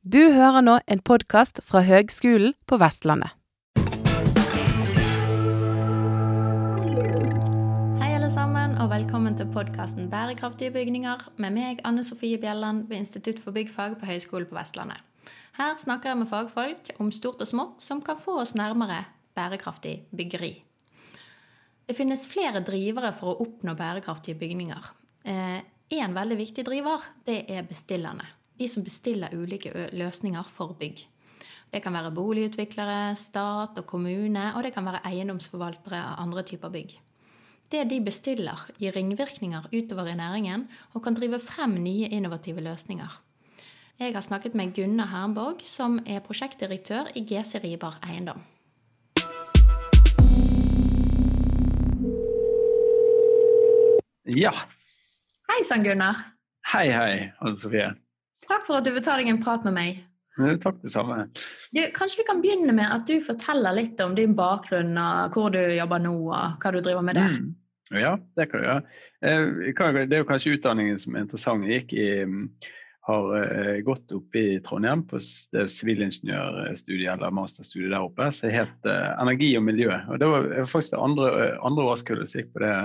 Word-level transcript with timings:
Du 0.00 0.16
hører 0.32 0.62
nå 0.64 0.78
en 0.88 1.00
podkast 1.04 1.58
fra 1.60 1.82
Høgskolen 1.84 2.54
på 2.64 2.78
Vestlandet. 2.80 3.34
Hei 8.00 8.08
alle 8.16 8.30
sammen, 8.32 8.78
og 8.80 8.88
velkommen 8.94 9.36
til 9.36 9.50
podkasten 9.52 10.08
Bærekraftige 10.08 10.72
bygninger 10.72 11.26
med 11.36 11.52
meg, 11.52 11.84
Anne 11.84 12.00
Sofie 12.00 12.40
Bjelland 12.40 12.86
ved 12.88 13.02
Institutt 13.02 13.44
for 13.44 13.52
byggfag 13.52 13.98
på 14.00 14.08
Høgskolen 14.08 14.48
på 14.48 14.56
Vestlandet. 14.56 15.04
Her 15.60 15.76
snakker 15.84 16.14
jeg 16.14 16.22
med 16.22 16.32
fagfolk 16.32 16.90
om 16.96 17.12
stort 17.12 17.44
og 17.44 17.52
smått 17.52 17.84
som 17.84 18.00
kan 18.00 18.16
få 18.16 18.40
oss 18.40 18.56
nærmere 18.56 19.02
bærekraftig 19.36 19.98
byggeri. 20.16 20.54
Det 21.84 22.00
finnes 22.00 22.24
flere 22.24 22.64
drivere 22.64 23.12
for 23.12 23.34
å 23.34 23.44
oppnå 23.44 23.76
bærekraftige 23.76 24.40
bygninger. 24.40 24.92
Eh, 25.28 25.60
en 26.00 26.16
veldig 26.16 26.40
viktig 26.40 26.64
driver 26.64 27.04
det 27.28 27.42
er 27.52 27.68
bestillerne. 27.68 28.39
De 28.60 28.66
som 28.68 28.84
bestiller 28.84 29.32
ulike 29.32 29.72
løsninger 29.96 30.48
for 30.52 30.74
bygg. 30.76 30.98
Det 31.72 31.80
kan 31.80 31.94
være 31.96 32.10
boligutviklere, 32.12 33.14
stat 33.16 33.78
og 33.80 33.86
kommune, 33.88 34.42
og 34.52 34.66
det 34.66 34.74
kan 34.74 34.84
være 34.84 35.00
eiendomsforvaltere 35.08 35.96
av 35.96 36.18
andre 36.26 36.42
typer 36.44 36.68
bygg. 36.74 36.92
Det 37.72 37.86
de 37.88 38.00
bestiller, 38.04 38.66
gir 38.76 38.92
ringvirkninger 38.92 39.70
utover 39.72 40.10
i 40.10 40.16
næringen 40.18 40.66
og 40.92 41.04
kan 41.06 41.16
drive 41.16 41.38
frem 41.40 41.78
nye 41.80 42.10
innovative 42.12 42.60
løsninger. 42.60 43.16
Jeg 44.00 44.12
har 44.12 44.20
snakket 44.20 44.54
med 44.54 44.74
Gunnar 44.76 45.08
Hernborg, 45.08 45.64
som 45.64 45.96
er 46.04 46.20
prosjektdirektør 46.20 47.08
i 47.16 47.24
GC 47.24 47.62
Ribar 47.64 47.96
Eiendom. 48.04 48.44
Ja, 54.36 54.52
Hei 55.48 55.64
sann, 55.64 55.82
Gunnar. 55.82 56.20
Hei, 56.74 56.86
hei, 56.92 57.32
Anne 57.40 57.56
Sofie. 57.56 57.88
Takk 58.50 58.66
for 58.66 58.80
at 58.80 58.86
du 58.86 58.92
vil 58.94 59.04
ta 59.06 59.16
deg 59.20 59.30
en 59.30 59.42
prat 59.42 59.66
med 59.68 59.76
meg. 59.76 60.00
Takk, 60.62 60.78
det 60.82 60.92
samme. 60.94 61.26
Du, 61.74 61.80
kanskje 61.94 62.22
vi 62.22 62.26
kan 62.28 62.40
begynne 62.42 62.72
med 62.74 62.88
at 62.88 63.06
du 63.06 63.18
forteller 63.24 63.74
litt 63.76 64.00
om 64.00 64.14
din 64.16 64.34
bakgrunn, 64.38 64.96
hvor 65.34 65.52
du 65.54 65.60
jobber 65.76 66.02
nå, 66.02 66.14
og 66.30 66.62
hva 66.62 66.72
du 66.72 66.80
driver 66.80 67.04
med 67.04 67.18
der. 67.18 67.34
Mm. 67.36 67.50
Ja, 67.90 68.18
det 68.38 68.46
kan 68.50 68.62
du 68.62 68.66
gjøre. 68.66 68.82
Eh, 69.26 70.04
det 70.06 70.14
er 70.14 70.22
jo 70.22 70.28
kanskje 70.28 70.54
utdanningen 70.56 71.00
som 71.02 71.16
er 71.16 71.26
interessant. 71.26 71.66
Jeg 71.66 71.82
gikk 71.82 71.94
i, 71.98 72.10
har 73.08 73.32
eh, 73.40 73.80
gått 73.86 74.12
opp 74.14 74.36
i 74.38 74.60
Trondheim 74.64 75.02
på 75.10 75.20
det 75.54 75.66
sivilingeniørstudiet 75.74 77.16
eller 77.16 77.34
masterstudiet 77.34 77.90
der 77.90 78.06
oppe, 78.06 78.30
som 78.36 78.54
het 78.54 78.88
eh, 78.88 79.08
energi 79.22 79.50
og 79.58 79.66
miljø. 79.66 79.90
Og 80.08 80.22
Det 80.22 80.30
var 80.30 80.50
faktisk 80.70 80.94
det 80.94 81.02
andre, 81.08 81.32
andre 81.66 81.88
årskullet 81.94 82.30
som 82.30 82.42
gikk 82.42 82.54
på 82.54 82.64
det 82.64 82.76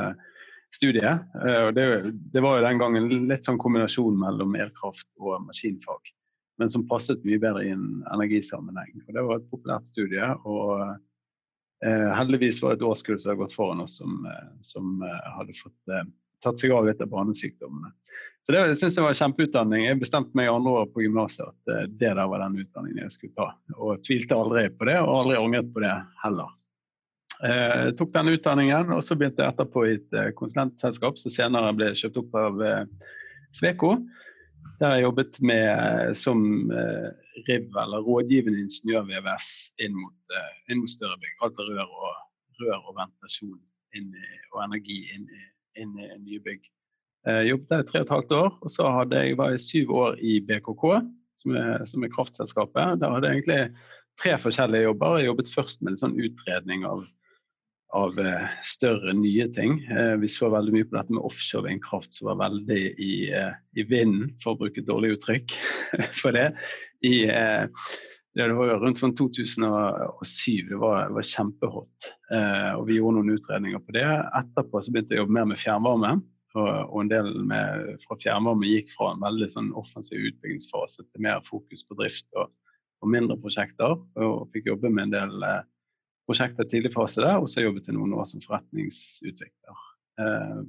studiet. 0.76 1.26
Eh, 1.42 1.68
det, 1.76 1.86
det, 2.34 2.44
var 2.44 2.60
jo 2.60 2.68
den 2.68 2.82
gangen 2.82 3.10
litt 3.30 3.48
sånn 3.48 3.60
kombinasjon 3.62 4.18
mellom 4.20 4.56
elkraft 4.60 5.08
og 5.22 5.48
maskinfag. 5.48 6.12
Men 6.60 6.72
som 6.72 6.86
passet 6.88 7.24
mye 7.28 7.42
bedre 7.42 7.66
i 7.66 7.74
en 7.74 8.04
energisammenheng. 8.14 8.94
Og 9.08 9.16
det 9.16 9.24
var 9.28 9.42
et 9.42 9.50
populært 9.52 9.90
studie. 9.92 10.30
Og 10.48 10.84
eh, 10.86 12.12
heldigvis 12.20 12.62
var 12.64 12.74
det 12.74 12.82
et 12.82 12.88
årskull 12.92 13.20
som 13.20 13.34
hadde 13.34 13.44
gått 13.44 13.58
foran 13.58 13.84
oss 13.84 13.98
som, 14.00 14.22
eh, 14.30 14.54
som 14.64 15.04
eh, 15.04 15.34
hadde 15.36 15.58
fått 15.60 15.92
eh, 15.92 16.08
tatt 16.46 16.62
seg 16.62 16.76
av 16.76 16.88
litt 16.88 17.02
av 17.04 17.12
banesykdommene. 17.12 17.92
Så 18.46 18.54
det 18.54 18.62
synes 18.78 18.94
jeg 18.94 19.04
var 19.04 19.16
en 19.16 19.18
kjempeutdanning. 19.18 19.88
Jeg 19.88 20.02
bestemte 20.04 20.38
meg 20.38 20.52
andre 20.52 20.76
år 20.84 20.92
på 20.94 21.02
gymnaset 21.02 21.48
at 21.48 21.90
det 21.90 22.12
der 22.14 22.28
var 22.30 22.44
den 22.44 22.60
utdanningen 22.62 23.02
jeg 23.02 23.16
skulle 23.16 23.34
ta. 23.40 23.48
Og 23.80 24.04
tvilte 24.06 24.38
aldri 24.38 24.68
på 24.70 24.86
det, 24.86 25.00
og 25.02 25.24
aldri 25.24 25.40
angret 25.40 25.72
på 25.74 25.82
det 25.82 25.96
heller. 26.22 26.52
Eh, 27.44 27.90
tok 28.00 28.14
den 28.14 28.32
utdanningen, 28.32 28.94
og 28.96 29.02
så 29.04 29.18
begynte 29.20 29.44
jeg 29.44 29.52
etterpå 29.52 29.84
i 29.86 29.96
et 29.98 30.16
eh, 30.16 30.32
konsulentselskap 30.40 31.18
som 31.20 31.34
senere 31.34 31.74
ble 31.76 31.90
kjøpt 31.98 32.20
opp 32.22 32.38
av 32.40 32.62
eh, 32.64 33.10
Sveko. 33.56 33.98
Der 34.80 34.96
jeg 34.96 35.06
jobbet 35.06 35.38
med 35.46 36.16
som 36.20 36.40
RIV, 37.48 37.68
eller 37.80 38.04
rådgivende 38.04 38.60
ingeniør-VVS, 38.66 39.50
inn, 39.86 39.96
inn, 40.68 40.82
mot 40.82 40.92
større 40.92 41.16
bygg. 41.22 41.36
Alt 41.46 41.62
av 41.64 41.70
rør 41.70 41.94
og, 42.10 42.18
rør 42.60 42.90
og 42.90 42.98
ventilasjon 42.98 43.60
i, 43.96 44.04
og 44.52 44.64
energi 44.66 44.98
inn 45.16 45.30
i, 45.32 45.44
inn 45.80 45.94
i 45.96 46.10
nye 46.26 46.42
bygg. 46.44 46.68
Jeg 47.30 47.52
jobbet 47.54 47.72
der 47.72 47.86
i 47.86 47.88
tre 47.88 48.02
og 48.02 48.08
et 48.08 48.16
halvt 48.18 48.36
år, 48.36 48.52
og 48.60 48.74
så 48.74 48.90
hadde 48.98 49.22
jeg, 49.22 49.38
var 49.40 49.54
jeg 49.54 49.64
syv 49.64 49.96
år 50.02 50.20
i 50.20 50.34
BKK, 50.50 50.84
som 51.42 51.56
er, 51.62 51.86
som 51.88 52.04
er 52.04 52.12
kraftselskapet. 52.18 53.00
Der 53.00 53.16
hadde 53.16 53.32
jeg 53.32 53.40
egentlig 53.40 53.62
tre 54.22 54.36
forskjellige 54.44 54.90
jobber. 54.90 55.20
Jeg 55.22 55.32
jobbet 55.32 55.56
først 55.56 55.86
med 55.86 55.96
en 55.96 56.04
sånn 56.04 56.20
utredning 56.20 56.84
av 56.90 57.06
av 57.96 58.20
eh, 58.20 58.48
større, 58.64 59.14
nye 59.16 59.48
ting. 59.56 59.78
Eh, 59.92 60.16
vi 60.22 60.30
så 60.32 60.50
veldig 60.52 60.74
mye 60.76 60.88
på 60.88 60.98
dette 60.98 61.16
med 61.16 61.24
offshore 61.28 61.70
vindkraft, 61.70 62.12
som 62.16 62.30
var 62.32 62.42
veldig 62.44 62.82
i, 63.02 63.14
eh, 63.32 63.54
i 63.80 63.86
vinden, 63.88 64.34
for 64.44 64.54
å 64.54 64.60
bruke 64.64 64.82
et 64.82 64.90
dårlig 64.90 65.16
uttrykk 65.16 65.56
for 66.22 66.36
det. 66.36 66.50
I, 67.06 67.28
det 68.36 68.48
var 68.58 68.72
jo 68.72 68.78
rundt 68.82 69.00
sånn 69.00 69.14
2007, 69.16 70.72
det 70.72 70.80
var, 70.82 71.12
var 71.14 71.28
kjempehot. 71.28 72.08
og 72.76 72.88
vi 72.88 72.98
gjorde 72.98 73.20
noen 73.20 73.36
utredninger 73.38 73.84
på 73.86 73.94
det. 73.96 74.08
Etterpå 74.40 74.82
så 74.82 74.92
begynte 74.92 75.14
jeg 75.14 75.22
å 75.22 75.24
jobbe 75.24 75.38
mer 75.38 75.48
med 75.52 75.62
fjernvarme. 75.62 76.16
Og, 76.56 76.72
og 76.90 76.98
en 77.04 77.12
del 77.12 77.30
med, 77.48 78.02
fra 78.04 78.18
fjernvarme 78.24 78.72
gikk 78.72 78.92
fra 78.96 79.12
en 79.14 79.24
veldig 79.24 79.52
sånn 79.54 79.70
offensiv 79.78 80.24
utbyggingsfase 80.32 81.06
til 81.06 81.24
mer 81.24 81.46
fokus 81.46 81.86
på 81.86 82.00
drift 82.00 82.28
og, 82.42 82.50
og 83.04 83.14
mindre 83.14 83.38
prosjekter. 83.44 83.96
Og 84.18 84.50
fikk 84.56 84.72
jobbe 84.72 84.92
med 84.92 85.12
en 85.12 85.16
del 85.16 85.48
prosjektet 86.26 86.72
tidlig 86.72 86.94
fase 86.96 87.22
der, 87.24 87.40
og 87.42 87.50
så 87.52 87.64
jobbet 87.64 87.90
jeg 87.90 87.98
noen 87.98 88.16
år 88.18 88.28
som 88.30 88.44
forretningsutvikler. 88.44 89.84
Eh, 90.22 90.64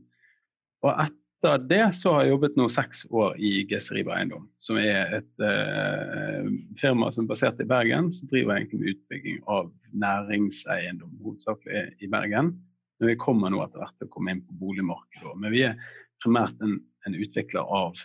og 0.85 0.91
etter 1.07 1.63
det 1.71 1.83
så 1.97 2.15
har 2.15 2.25
jeg 2.25 2.35
jobbet 2.35 2.57
nå 2.59 2.67
seks 2.73 3.05
år 3.13 3.37
i 3.39 3.53
Geseriba 3.71 4.17
Eiendom, 4.17 4.49
som 4.63 4.79
er 4.81 5.19
et 5.21 5.45
eh, 5.45 6.49
firma 6.81 7.11
som 7.15 7.27
er 7.27 7.31
basert 7.33 7.61
i 7.63 7.69
Bergen, 7.69 8.11
som 8.15 8.31
driver 8.33 8.57
egentlig 8.57 8.81
med 8.81 8.95
utbygging 8.95 9.39
av 9.53 9.71
næringseiendom, 10.07 11.15
hovedsakelig 11.25 11.87
i 12.03 12.11
Bergen. 12.13 12.55
Men 12.99 13.13
vi 13.13 13.21
kommer 13.21 13.53
nå 13.53 13.61
etter 13.65 13.83
hvert 13.83 13.97
til 14.01 14.09
å 14.09 14.13
komme 14.15 14.33
inn 14.33 14.45
på 14.45 14.59
boligmarkedet. 14.61 15.35
Men 15.37 15.53
vi 15.53 15.65
er 15.69 15.81
primært 16.25 16.61
en, 16.65 16.79
en 17.07 17.17
utvikler 17.17 17.73
av 17.79 18.01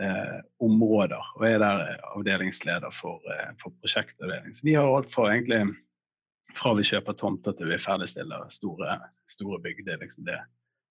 eh, 0.00 0.38
områder, 0.62 1.30
og 1.36 1.46
er 1.48 1.58
der 1.62 1.86
avdelingsleder 2.14 2.94
for, 2.94 3.22
eh, 3.34 3.50
for 3.62 3.74
prosjektavdeling. 3.82 4.54
Så 4.54 4.66
vi 4.66 4.76
har 4.78 4.86
alt 4.86 5.10
fra 5.12 5.32
egentlig 5.32 5.64
fra 6.56 6.72
vi 6.78 6.86
kjøper 6.86 7.16
tomter 7.18 7.54
til 7.58 7.70
vi 7.70 7.78
ferdigstiller 7.80 8.48
store, 8.54 8.96
store 9.30 9.60
bygg. 9.64 9.84
Det 9.86 9.94
er 9.94 10.02
liksom 10.04 10.26
det 10.28 10.38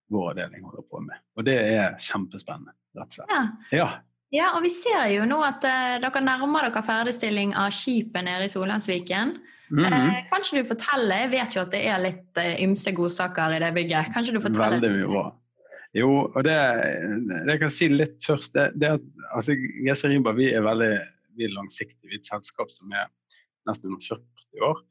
vår 0.10 0.32
avdeling 0.34 0.66
holder 0.66 0.86
på 0.90 1.02
med. 1.06 1.22
Og 1.38 1.46
det 1.46 1.58
er 1.58 1.98
kjempespennende, 2.02 2.74
rett 2.98 3.12
og 3.12 3.20
slett. 3.20 3.34
Ja. 3.34 3.44
ja. 3.78 3.90
ja 4.34 4.48
og 4.58 4.66
vi 4.66 4.72
ser 4.74 5.06
jo 5.14 5.28
nå 5.30 5.40
at 5.46 5.66
uh, 5.68 5.98
dere 6.02 6.24
nærmer 6.26 6.70
dere 6.70 6.86
ferdigstilling 6.86 7.54
av 7.58 7.74
skipet 7.76 8.26
nede 8.26 8.48
i 8.48 8.54
Solheimsviken. 8.54 9.36
Mm 9.70 9.86
-hmm. 9.86 10.08
uh, 10.10 10.24
kanskje 10.32 10.58
du 10.58 10.68
forteller, 10.68 11.16
Jeg 11.16 11.32
vet 11.32 11.56
jo 11.56 11.62
at 11.62 11.72
det 11.72 11.84
er 11.88 12.00
litt 12.02 12.38
uh, 12.38 12.64
ymse 12.64 12.92
godsaker 12.92 13.54
i 13.54 13.60
det 13.60 13.74
bygget. 13.74 14.14
Kanskje 14.14 14.34
du 14.34 14.42
forteller 14.42 14.80
Veldig 14.80 14.92
mye 14.98 15.14
bra. 15.14 15.36
Jo, 15.94 16.32
og 16.36 16.44
det, 16.44 16.58
det 17.46 17.52
jeg 17.52 17.60
kan 17.60 17.70
si 17.70 17.88
litt 17.88 18.26
først, 18.26 18.54
det, 18.54 18.72
det 18.82 18.88
at 18.88 19.02
altså, 19.34 19.56
Geseriba 19.86 20.32
vi 20.32 20.54
er 20.54 20.62
veldig 20.62 21.00
vi 21.38 21.48
er 21.48 21.56
langsiktige. 21.56 22.10
Vi 22.10 22.18
er 22.18 22.20
et 22.20 22.30
selskap 22.30 22.70
som 22.74 22.92
er 22.92 23.08
nesten 23.70 23.90
under 23.90 24.02
40 24.06 24.66
år. 24.70 24.82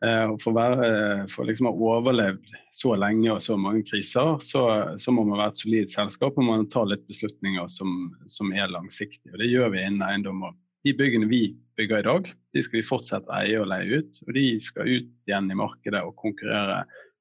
Eh, 0.00 0.30
for, 0.40 0.56
være, 0.56 1.26
for 1.28 1.44
liksom 1.44 1.68
å 1.68 1.74
ha 1.74 1.88
overlevd 1.98 2.54
så 2.72 2.94
lenge 2.96 3.34
og 3.34 3.42
så 3.44 3.58
mange 3.60 3.82
kriser, 3.84 4.38
så, 4.40 4.62
så, 4.96 5.12
må 5.12 5.26
man 5.28 5.42
være 5.42 5.52
et 5.52 5.60
solid 5.60 5.92
selskap 5.92 6.38
og 6.40 6.46
man 6.46 6.64
ta 6.72 6.86
litt 6.88 7.04
beslutninger 7.10 7.68
som, 7.68 8.08
som 8.24 8.54
er 8.56 8.72
langsiktige. 8.72 9.34
Og 9.34 9.42
Det 9.42 9.50
gjør 9.50 9.74
vi 9.74 9.84
innen 9.84 10.06
eiendom. 10.06 10.46
De 10.88 10.96
byggene 10.96 11.28
vi 11.28 11.42
bygger 11.76 12.00
i 12.00 12.08
dag, 12.08 12.32
de 12.56 12.64
skal 12.64 12.80
vi 12.80 12.88
fortsette 12.88 13.28
å 13.28 13.42
eie 13.42 13.60
og 13.60 13.68
leie 13.68 14.00
ut. 14.00 14.24
Og 14.24 14.32
de 14.38 14.46
skal 14.64 14.88
ut 14.88 15.12
igjen 15.28 15.52
i 15.52 15.60
markedet 15.60 16.00
og 16.06 16.16
konkurrere 16.22 16.80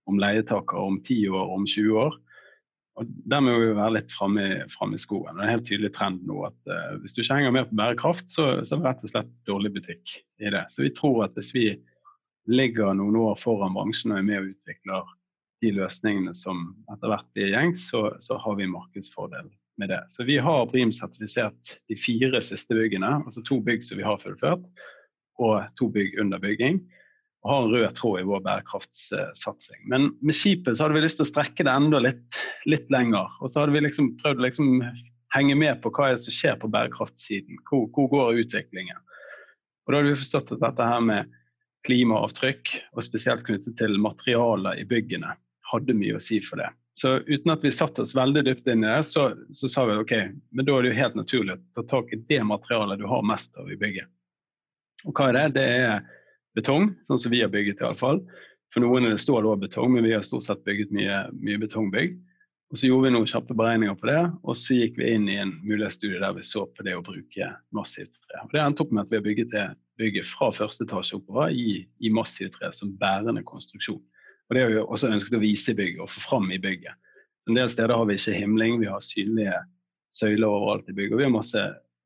om 0.10 0.20
leietakere 0.22 0.88
om 0.88 1.02
10 1.04 1.36
år, 1.36 1.54
om 1.60 1.68
20 1.68 2.00
år. 2.08 2.16
Og 3.00 3.12
Der 3.32 3.44
må 3.44 3.60
vi 3.60 3.76
være 3.76 3.98
litt 3.98 4.16
framme, 4.16 4.48
i 4.64 5.00
skoen. 5.04 5.36
Det 5.36 5.44
er 5.44 5.46
en 5.46 5.54
helt 5.54 5.68
tydelig 5.68 5.92
trend 5.96 6.24
nå 6.28 6.42
at 6.48 6.72
uh, 6.72 6.96
hvis 7.00 7.16
du 7.16 7.22
ikke 7.22 7.38
henger 7.38 7.54
med 7.56 7.70
på 7.70 7.78
bærekraft, 7.80 8.28
så, 8.32 8.50
så 8.64 8.76
er 8.76 8.82
det 8.82 8.88
rett 8.88 9.06
og 9.06 9.14
slett 9.14 9.38
dårlig 9.48 9.76
butikk 9.76 10.20
i 10.40 10.52
det. 10.52 10.66
Så 10.72 10.84
vi 10.84 10.92
tror 10.96 11.26
at 11.28 11.36
hvis 11.40 11.54
vi 11.56 11.68
ligger 12.50 12.94
noen 12.98 13.18
år 13.20 13.40
foran 13.40 13.76
bransjen 13.78 14.14
og 14.14 14.20
er 14.20 14.28
med 14.28 14.42
og 14.42 14.52
utvikler 14.54 15.16
de 15.62 15.74
løsningene 15.76 16.34
som 16.38 16.70
etter 16.92 17.12
hvert 17.12 17.28
blir 17.36 17.52
gjengs, 17.54 17.90
så, 17.92 18.06
så, 18.24 18.38
har 18.40 18.56
vi 18.60 18.70
markedsfordel 18.72 19.50
med 19.80 19.92
det. 19.92 20.00
Så 20.14 20.24
vi 20.28 20.38
har 20.42 20.70
Brim-sertifisert 20.72 21.76
de 21.92 21.98
fire 22.00 22.42
siste 22.44 22.76
byggene, 22.76 23.20
altså 23.26 23.44
to 23.46 23.60
bygg 23.64 23.84
som 23.86 24.00
vi 24.00 24.08
har 24.08 24.22
fullført, 24.22 24.64
og 25.40 25.68
to 25.80 25.90
bygg 25.92 26.20
under 26.22 26.42
bygging. 26.42 26.82
Og 27.44 27.52
har 27.54 27.62
en 27.64 27.72
rød 27.72 27.94
tråd 27.96 28.20
i 28.20 28.28
vår 28.28 28.42
bærekraftssatsing. 28.44 29.86
Men 29.92 30.10
med 30.20 30.36
skipet 30.36 30.76
så 30.76 30.86
hadde 30.86 30.98
vi 30.98 31.06
lyst 31.06 31.22
til 31.22 31.28
å 31.28 31.30
strekke 31.30 31.64
det 31.64 31.72
enda 31.72 32.02
litt, 32.04 32.40
litt 32.68 32.90
lenger. 32.92 33.32
Og 33.40 33.52
så 33.52 33.62
hadde 33.62 33.78
vi 33.78 33.84
liksom 33.86 34.10
prøvd 34.20 34.42
å 34.42 34.46
liksom 34.48 34.82
henge 35.36 35.56
med 35.56 35.80
på 35.80 35.92
hva 35.96 36.10
som 36.20 36.36
skjer 36.36 36.58
på 36.60 36.68
bærekraftsiden. 36.74 37.62
Hvor, 37.70 37.88
hvor 37.96 38.10
går 38.12 38.42
utviklingen? 38.44 39.00
Og 39.88 39.94
da 39.94 40.02
hadde 40.02 40.12
vi 40.12 40.20
forstått 40.20 40.52
at 40.58 40.66
dette 40.66 40.90
her 40.92 41.06
med 41.06 41.32
klimaavtrykk, 41.88 42.74
og 42.96 43.06
spesielt 43.06 43.46
knyttet 43.48 43.78
til 43.80 43.98
materialer 44.02 44.82
i 44.82 44.86
byggene, 44.88 45.36
hadde 45.72 45.96
mye 45.96 46.18
å 46.18 46.24
si 46.24 46.40
for 46.44 46.62
det. 46.62 46.70
Så 47.00 47.14
uten 47.24 47.54
at 47.54 47.64
vi 47.64 47.72
satte 47.72 48.04
oss 48.04 48.16
veldig 48.18 48.44
dypt 48.44 48.68
inn 48.68 48.84
i 48.84 48.90
det, 48.90 49.04
så, 49.08 49.30
så 49.56 49.70
sa 49.72 49.86
vi 49.88 49.96
ok, 50.02 50.14
men 50.52 50.68
da 50.68 50.76
er 50.76 50.84
det 50.84 50.92
jo 50.92 51.00
helt 51.00 51.20
naturlig 51.20 51.56
å 51.56 51.62
ta 51.80 51.86
tak 51.88 52.12
i 52.12 52.20
det 52.28 52.42
materialet 52.44 53.00
du 53.00 53.06
har 53.08 53.24
mest 53.24 53.56
av 53.56 53.70
i 53.72 53.78
bygget. 53.80 54.10
Og 55.08 55.16
hva 55.16 55.30
er 55.30 55.38
det? 55.38 55.46
Det 55.56 55.68
er 55.80 56.02
betong, 56.60 56.90
sånn 57.08 57.22
som 57.22 57.32
vi 57.32 57.40
har 57.40 57.54
bygget 57.54 57.80
iallfall. 57.80 58.20
For 58.74 58.84
noen 58.84 59.08
er 59.08 59.16
det 59.16 59.24
stål 59.24 59.48
og 59.48 59.62
betong, 59.64 59.94
men 59.94 60.04
vi 60.06 60.12
har 60.12 60.26
stort 60.28 60.44
sett 60.46 60.66
bygget 60.68 60.92
mye, 60.94 61.22
mye 61.40 61.62
betongbygg. 61.62 62.18
Og 62.70 62.78
Så 62.78 62.86
gjorde 62.86 63.08
vi 63.08 63.14
noen 63.16 63.30
kjappe 63.30 63.56
beregninger 63.58 63.96
på 63.98 64.10
det, 64.12 64.20
og 64.44 64.58
så 64.60 64.76
gikk 64.78 65.00
vi 65.00 65.14
inn 65.16 65.30
i 65.32 65.40
en 65.42 65.56
mulighetsstudie 65.64 66.20
der 66.22 66.36
vi 66.36 66.44
så 66.46 66.68
på 66.68 66.86
det 66.86 66.94
å 67.00 67.06
bruke 67.06 67.48
massivt 67.74 68.14
tre. 68.28 68.44
Og 68.44 68.52
Det 68.54 68.62
endte 68.62 68.84
opp 68.84 68.92
med 68.94 69.08
at 69.08 69.14
vi 69.14 69.18
har 69.18 69.26
bygget 69.26 69.56
det 69.56 69.64
bygget 70.00 70.28
fra 70.30 70.50
første 70.56 70.86
etasje 70.88 71.20
oppover 71.20 71.52
i, 71.52 71.84
i 72.00 72.12
massivt 72.14 72.58
tre 72.58 72.72
som 72.76 72.96
bærende 73.00 73.44
konstruksjon. 73.48 74.02
Og 74.50 74.56
Det 74.56 74.64
har 74.64 74.72
vi 74.72 74.80
også 74.82 75.12
ønsket 75.14 75.38
å 75.38 75.44
vise 75.44 75.74
i 75.74 75.78
bygget 75.78 76.02
og 76.04 76.10
få 76.10 76.24
fram 76.26 76.50
i 76.52 76.62
bygget. 76.62 76.98
En 77.50 77.58
del 77.58 77.70
steder 77.70 77.96
har 77.98 78.08
vi 78.10 78.18
ikke 78.18 78.38
himling, 78.38 78.80
vi 78.82 78.90
har 78.90 79.04
synlige 79.06 79.56
søyler 80.18 80.50
overalt 80.50 80.90
i 80.90 80.96
bygget. 80.98 81.16
Og 81.16 81.22
vi 81.22 81.28
har 81.28 81.36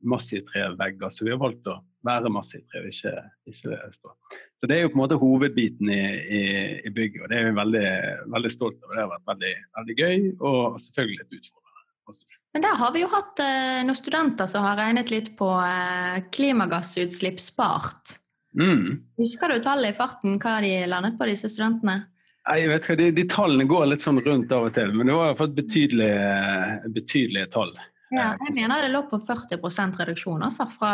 masse 0.03 0.41
trevegger, 0.51 1.09
så 1.09 1.25
vi 1.25 1.31
har 1.31 1.41
valgt 1.41 1.69
å 1.71 1.79
være 2.03 2.31
massivt 2.33 2.67
tre, 2.71 2.83
ikke, 2.89 3.13
ikke 3.47 3.79
stå. 3.95 4.13
Så 4.59 4.67
Det 4.67 4.77
er 4.77 4.85
jo 4.85 4.91
på 4.91 4.97
en 4.97 5.03
måte 5.03 5.19
hovedbiten 5.19 5.89
i, 5.91 6.03
i, 6.39 6.43
i 6.87 6.91
bygget, 6.91 7.23
og 7.23 7.31
det 7.31 7.39
er 7.39 7.49
vi 7.49 7.57
veldig, 7.59 7.89
veldig 8.35 8.51
stolt 8.51 8.79
over. 8.83 8.95
Det 8.95 9.03
har 9.03 9.11
vært 9.11 9.29
veldig, 9.31 9.53
veldig 9.79 9.97
gøy 9.99 10.17
og 10.39 10.79
selvfølgelig 10.85 11.19
litt 11.21 11.37
utfordrende. 11.39 11.62
Men 12.53 12.65
der 12.65 12.75
har 12.77 12.91
vi 12.93 13.01
jo 13.01 13.09
hatt 13.11 13.39
eh, 13.41 13.81
noen 13.85 13.97
studenter 13.97 14.49
som 14.49 14.65
har 14.65 14.77
regnet 14.77 15.11
litt 15.13 15.31
på 15.39 15.49
eh, 15.63 16.19
klimagassutslipp 16.35 17.39
spart. 17.41 18.17
Mm. 18.59 18.99
Husker 19.17 19.49
du 19.49 19.63
tallet 19.63 19.93
i 19.93 19.97
farten, 19.97 20.37
hva 20.41 20.59
de 20.61 20.75
landet 20.89 21.17
på, 21.17 21.27
disse 21.29 21.49
studentene? 21.49 22.03
Jeg 22.43 22.67
vet 22.69 22.83
ikke, 22.83 22.99
de, 22.99 23.07
de, 23.15 23.23
tallene 23.31 23.65
går 23.69 23.87
litt 23.87 24.03
sånn 24.03 24.19
rundt 24.21 24.51
av 24.53 24.67
og 24.67 24.75
til, 24.75 24.91
men 24.93 25.07
det 25.07 25.15
var 25.15 25.31
iallfall 25.31 25.53
betydelige, 25.55 26.91
betydelige 26.93 27.49
tall. 27.55 27.71
Ja, 28.13 28.33
jeg 28.45 28.53
mener 28.53 28.83
det 28.83 28.91
lå 28.93 29.05
på 29.09 29.17
40% 29.23 29.95
reduksjon 30.03 30.43
altså, 30.45 30.67
fra 30.69 30.91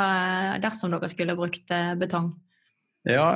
dersom 0.63 0.93
dere 0.93 1.09
skulle 1.11 1.35
brukt 1.35 1.73
eh, 1.75 1.95
betong. 1.99 2.31
Ja, 3.07 3.27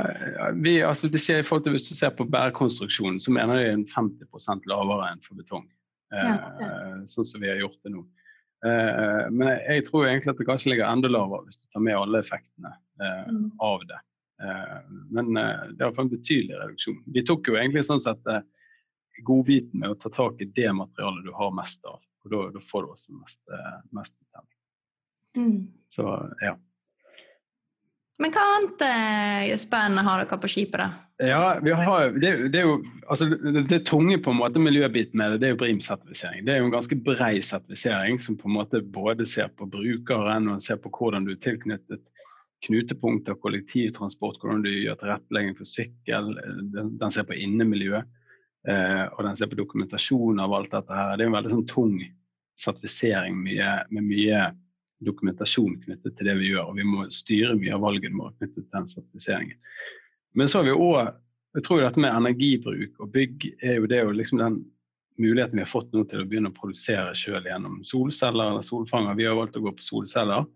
vi, 0.60 0.78
altså, 0.84 1.08
i 1.08 1.42
forhold 1.42 1.64
til 1.64 1.72
Hvis 1.72 1.88
du 1.90 1.96
ser 1.96 2.12
på 2.16 2.28
bærekonstruksjonen, 2.28 3.20
så 3.20 3.32
mener 3.32 3.60
de 3.60 3.72
en 3.72 3.86
50% 3.88 4.68
lavere 4.70 5.12
enn 5.12 5.24
for 5.24 5.40
betong. 5.40 5.66
Ja. 6.14 6.36
Eh, 6.62 6.96
sånn 7.10 7.28
som 7.28 7.44
vi 7.44 7.52
har 7.52 7.62
gjort 7.62 7.80
det 7.84 7.94
nå. 7.94 8.06
Eh, 8.68 9.22
men 9.34 9.52
jeg 9.58 9.86
tror 9.90 10.08
egentlig 10.08 10.34
at 10.34 10.42
det 10.42 10.48
kanskje 10.48 10.74
ligger 10.74 10.88
enda 10.88 11.12
lavere 11.12 11.48
hvis 11.48 11.60
du 11.62 11.68
tar 11.68 11.84
med 11.84 11.98
alle 12.00 12.22
effektene 12.24 12.74
mm. 13.02 13.46
av 13.64 13.86
det. 13.90 14.00
Men 15.14 15.30
det 15.34 15.44
er 15.44 15.86
iallfall 15.86 16.08
en 16.08 16.12
betydelig 16.12 16.58
reduksjon. 16.60 16.98
Vi 17.16 17.22
tok 17.24 17.48
jo 17.48 17.56
egentlig 17.56 17.86
sånn 17.88 18.02
sett 18.04 18.28
godbiten 19.24 19.80
med 19.80 19.94
å 19.94 20.00
ta 20.00 20.10
tak 20.12 20.42
i 20.42 20.50
det 20.56 20.72
materialet 20.76 21.26
du 21.26 21.32
har 21.38 21.54
mest 21.56 21.86
av. 21.86 22.02
Og 22.24 22.32
da, 22.32 22.44
da 22.56 22.62
får 22.72 22.86
du 22.86 22.94
også 22.96 23.16
mest, 23.20 23.42
eh, 23.52 23.80
mest. 23.96 24.16
Mm. 25.38 25.68
Så 25.90 26.06
ja. 26.42 26.54
Men 28.22 28.34
hva 28.34 28.44
annet 28.58 28.84
eh, 28.86 29.56
spennende 29.58 30.04
har 30.06 30.22
dere 30.22 30.38
på 30.42 30.52
skipet, 30.52 30.80
da? 30.84 30.92
Ja, 31.24 31.56
har, 31.62 32.12
det, 32.20 32.32
det, 32.52 32.60
er 32.60 32.66
jo, 32.68 32.78
altså, 33.08 33.28
det, 33.30 33.64
det, 33.70 33.84
tunge 33.88 34.18
på 34.22 34.34
en 34.34 34.40
måte 34.42 34.62
miljøbiten 34.62 35.18
med 35.18 35.36
det, 35.36 35.40
det 35.42 35.48
er 35.48 35.54
jo 35.54 35.60
BRIM-sertifisering. 35.62 36.44
Det 36.46 36.54
er 36.54 36.60
jo 36.60 36.68
en 36.68 36.74
ganske 36.74 36.98
brei 37.06 37.36
sertifisering 37.46 38.18
som 38.22 38.38
på 38.40 38.50
en 38.50 38.58
måte 38.58 38.82
både 38.96 39.28
ser 39.30 39.52
på 39.58 39.70
brukeren 39.70 40.50
og 40.52 40.66
ser 40.66 40.82
på 40.82 40.92
hvordan 40.94 41.28
du 41.28 41.36
er 41.36 41.44
tilknyttet 41.46 42.02
knutepunkter, 42.64 43.38
kollektivtransport, 43.44 44.40
hvordan 44.42 44.64
du 44.64 44.72
gjør 44.72 44.98
tilrettelegging 45.02 45.56
for 45.58 45.68
sykkel. 45.68 46.34
Den, 46.74 46.94
den 47.00 47.14
ser 47.14 47.28
på 47.28 47.38
innemiljøet. 47.38 48.10
Eh, 48.68 49.06
og 49.12 49.26
den 49.28 49.36
ser 49.36 49.50
på 49.52 49.60
dokumentasjon 49.60 50.40
av 50.40 50.54
alt 50.56 50.72
dette 50.72 50.96
her. 50.96 51.18
Det 51.18 51.26
er 51.26 51.32
en 51.32 51.38
veldig 51.38 51.56
sånn 51.58 51.72
tung 51.72 51.98
sertifisering 52.60 53.36
mye, 53.44 53.72
med 53.92 54.08
mye 54.08 54.44
dokumentasjon 55.06 55.80
knyttet 55.84 56.16
til 56.18 56.30
det 56.30 56.38
vi 56.40 56.54
gjør. 56.54 56.72
Og 56.72 56.80
vi 56.80 56.88
må 56.88 57.08
styre 57.14 57.58
mye 57.60 57.76
av 57.76 57.84
valgene 57.86 58.20
våre 58.20 58.36
knyttet 58.38 58.64
til 58.64 58.72
den 58.74 58.90
sertifiseringen. 58.92 59.60
Men 60.34 60.50
så 60.50 60.62
har 60.62 60.70
vi 60.70 60.78
òg 60.78 61.14
jeg 61.54 61.68
tror 61.68 61.84
dette 61.84 62.02
med 62.02 62.10
energibruk 62.10 62.96
og 63.04 63.12
bygg 63.14 63.44
er 63.62 63.76
jo 63.78 63.90
det 63.90 64.00
jo 64.00 64.14
liksom 64.16 64.40
den 64.42 64.56
muligheten 65.22 65.60
vi 65.60 65.62
har 65.62 65.70
fått 65.70 65.92
nå 65.94 66.02
til 66.10 66.24
å 66.24 66.26
begynne 66.26 66.50
å 66.50 66.58
produsere 66.58 67.14
sjøl 67.18 67.46
gjennom 67.46 67.84
solceller 67.86 68.50
eller 68.50 68.66
solfanger. 68.66 69.18
Vi 69.20 69.28
har 69.30 69.38
valgt 69.38 69.60
å 69.60 69.62
gå 69.62 69.76
på 69.78 69.86
solceller. 69.86 70.48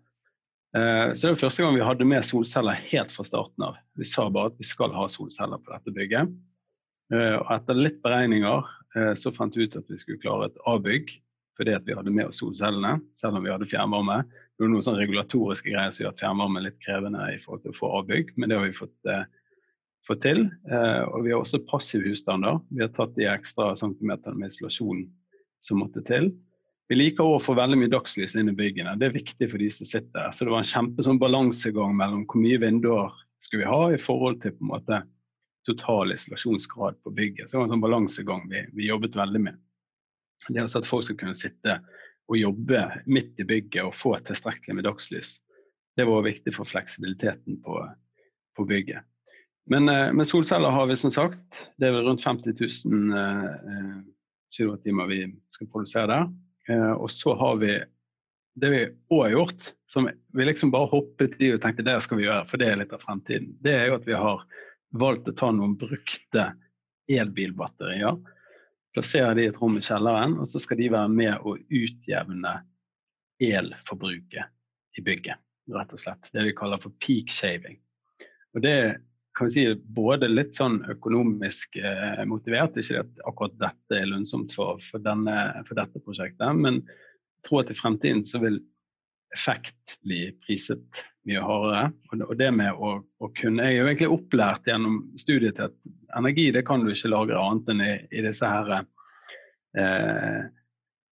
Eh, 0.74 1.12
så 1.14 1.28
det 1.28 1.30
var 1.36 1.42
første 1.44 1.62
gang 1.62 1.78
vi 1.78 1.86
hadde 1.86 2.08
med 2.08 2.26
solceller 2.26 2.82
helt 2.90 3.14
fra 3.14 3.26
starten 3.28 3.68
av. 3.68 3.78
Vi 3.94 4.08
sa 4.10 4.26
bare 4.26 4.50
at 4.50 4.58
vi 4.58 4.66
skal 4.66 4.94
ha 4.96 5.06
solceller 5.12 5.62
på 5.62 5.70
dette 5.70 5.94
bygget. 5.94 6.34
Eh, 7.14 7.36
og 7.38 7.54
etter 7.54 7.78
litt 7.78 8.02
beregninger 8.02 8.66
eh, 8.98 9.14
så 9.22 9.32
fant 9.36 9.54
vi 9.54 9.68
ut 9.68 9.78
at 9.78 9.86
vi 9.86 10.00
skulle 10.02 10.20
klare 10.24 10.50
et 10.50 10.58
A-bygg 10.66 11.14
fordi 11.58 11.74
at 11.74 11.86
vi 11.86 11.96
hadde 11.98 12.14
med 12.14 12.30
oss 12.30 12.38
solcellene, 12.40 13.00
selv 13.18 13.38
om 13.38 13.44
vi 13.44 13.50
hadde 13.50 13.66
fjernvarme. 13.68 14.20
Det 14.22 14.62
var 14.62 14.70
noen 14.70 14.84
sånne 14.86 15.02
regulatoriske 15.02 15.72
greier 15.72 15.94
som 15.94 16.04
gjør 16.04 16.14
at 16.14 16.22
fjernvarme 16.22 16.60
er 16.60 16.66
litt 16.68 16.80
krevende 16.84 17.24
i 17.34 17.40
forhold 17.42 17.64
til 17.64 17.74
å 17.74 17.78
få 17.78 17.90
A-bygg, 17.98 18.32
men 18.38 18.50
det 18.50 18.58
har 18.58 18.68
vi 18.68 18.76
fått, 18.78 18.96
eh, 19.10 19.24
fått 20.06 20.22
til. 20.22 20.44
Eh, 20.70 21.02
og 21.10 21.24
vi 21.26 21.34
har 21.34 21.42
også 21.42 21.66
passiv 21.66 22.06
husstander. 22.06 22.60
Vi 22.70 22.84
har 22.84 22.92
tatt 22.94 23.16
de 23.18 23.26
ekstra 23.26 23.72
centimeterne 23.76 24.38
med 24.38 24.54
isolasjon 24.54 25.02
som 25.60 25.82
måtte 25.82 26.04
til. 26.06 26.30
Vi 26.88 26.96
liker 26.96 27.26
å 27.26 27.42
få 27.42 27.52
veldig 27.58 27.76
mye 27.76 27.92
dagslys 27.92 28.36
inn 28.38 28.48
i 28.48 28.56
byggene. 28.56 28.96
Det 28.96 29.10
er 29.10 29.18
viktig 29.18 29.50
for 29.50 29.58
de 29.58 29.68
som 29.74 29.84
sitter. 29.84 30.30
Så 30.32 30.46
det 30.46 30.54
var 30.54 30.62
en 30.62 30.72
kjempe 30.72 31.04
sånn 31.04 31.20
balansegang 31.20 31.92
mellom 31.98 32.24
hvor 32.24 32.40
mye 32.40 32.60
vinduer 32.62 33.12
skulle 33.44 33.66
vi 33.66 33.68
ha 33.68 33.82
i 33.92 34.00
forhold 34.00 34.40
til 34.42 34.54
på 34.56 34.64
en 34.64 34.72
måte 34.72 35.02
total 35.68 36.14
isolasjonsgrad 36.14 37.02
på 37.04 37.12
bygget. 37.12 37.50
Så 37.50 37.56
det 37.56 37.58
var 37.58 37.66
en 37.66 37.74
sånn 37.74 37.84
balansegang 37.84 38.46
vi, 38.48 38.64
vi 38.72 38.88
jobbet 38.88 39.18
veldig 39.18 39.42
med. 39.50 39.58
Det 40.48 40.56
er 40.56 40.64
også 40.64 40.82
at 40.82 40.88
folk 40.88 41.06
skal 41.06 41.18
kunne 41.20 41.36
sitte 41.36 41.78
og 42.28 42.36
jobbe 42.38 42.82
midt 43.08 43.40
i 43.40 43.46
bygget 43.48 43.84
og 43.84 43.96
få 43.96 44.14
tilstrekkelig 44.24 44.76
med 44.78 44.86
dagslys. 44.86 45.38
Det 45.96 46.06
var 46.06 46.26
viktig 46.26 46.54
for 46.54 46.68
fleksibiliteten 46.68 47.58
på, 47.64 47.80
på 48.56 48.66
bygget. 48.68 49.02
Men 49.68 49.88
men, 49.88 50.16
med 50.16 50.28
solceller 50.28 50.72
har 50.72 50.86
vi 50.88 50.96
som 50.96 51.12
sagt 51.12 51.64
det 51.76 51.88
er 51.88 51.96
vel 51.96 52.06
rundt 52.08 52.24
50 52.24 52.54
000 52.86 53.18
eh, 53.18 53.96
kWt 54.56 54.92
vi 55.10 55.20
skal 55.52 55.70
produsere 55.72 56.06
der. 56.08 56.28
Eh, 56.68 56.92
og 56.92 57.10
så 57.10 57.34
har 57.36 57.56
vi 57.60 57.74
det 58.58 58.70
vi 58.72 58.80
òg 59.14 59.20
har 59.22 59.34
gjort, 59.36 59.68
som 59.86 60.08
vi 60.34 60.44
liksom 60.44 60.72
bare 60.74 60.90
hoppet 60.90 61.36
i 61.38 61.52
og 61.54 61.60
tenkte 61.62 61.84
det 61.86 61.98
skal 62.02 62.18
vi 62.18 62.26
gjøre, 62.26 62.46
for 62.48 62.60
det 62.60 62.70
er 62.70 62.80
litt 62.80 62.94
av 62.94 63.04
fremtiden, 63.04 63.52
det 63.62 63.74
er 63.76 63.84
jo 63.90 63.98
at 64.00 64.08
vi 64.08 64.16
har 64.18 64.42
valgt 64.98 65.28
å 65.30 65.36
ta 65.38 65.52
noen 65.54 65.76
brukte 65.78 66.48
elbilbatterier, 67.08 68.18
plassere 68.98 69.34
de 69.38 69.48
et 69.48 69.58
rom 69.60 69.78
i 69.78 69.84
kjelleren, 69.84 70.38
og 70.42 70.48
så 70.50 70.60
skal 70.62 70.80
de 70.80 70.90
være 70.92 71.10
med 71.12 71.46
å 71.46 71.54
utjevne 71.56 72.54
elforbruket 73.42 74.98
i 74.98 75.04
bygget, 75.06 75.38
rett 75.74 75.92
og 75.94 76.02
slett. 76.02 76.30
Det 76.34 76.46
vi 76.48 76.56
kaller 76.58 76.80
for 76.82 76.94
peak 77.04 77.30
shaving. 77.30 77.78
Og 78.56 78.64
det 78.64 78.78
kan 79.38 79.46
vi 79.46 79.54
si 79.54 79.64
både 79.94 80.30
litt 80.30 80.56
sånn 80.58 80.80
økonomisk 80.90 81.78
eh, 81.78 82.24
motivert, 82.26 82.78
ikke 82.80 83.04
at 83.04 83.20
akkurat 83.30 83.54
dette 83.60 84.00
er 84.00 84.08
lønnsomt 84.10 84.56
for, 84.56 84.82
for, 84.90 85.02
denne, 85.04 85.36
for 85.68 85.78
dette 85.78 86.02
prosjektet, 86.02 86.58
men 86.58 86.82
jeg 86.82 87.46
tror 87.46 87.62
at 87.62 87.70
i 87.70 87.78
fremtiden 87.78 88.24
så 88.26 88.42
vil 88.42 88.58
effekt 89.36 89.98
bli 90.02 90.24
priset 90.42 91.04
mye 91.28 91.44
hardere. 91.44 91.86
Og 92.26 92.34
det 92.40 92.50
med 92.56 92.74
å, 92.74 92.98
å, 93.04 93.30
kunne 93.38 93.66
Jeg 93.66 93.76
er 93.76 93.80
jo 93.82 93.88
egentlig 93.88 94.10
opplært 94.14 94.68
gjennom 94.68 95.00
studiet 95.20 95.58
til 95.58 95.68
at 95.68 96.18
energi 96.18 96.48
det 96.54 96.64
kan 96.68 96.84
du 96.84 96.92
ikke 96.92 97.12
lagre 97.12 97.40
annet 97.40 97.72
enn 97.72 97.84
i, 97.84 97.94
i 98.10 98.24
disse 98.24 98.48
her 98.48 98.74
eh, 98.78 100.40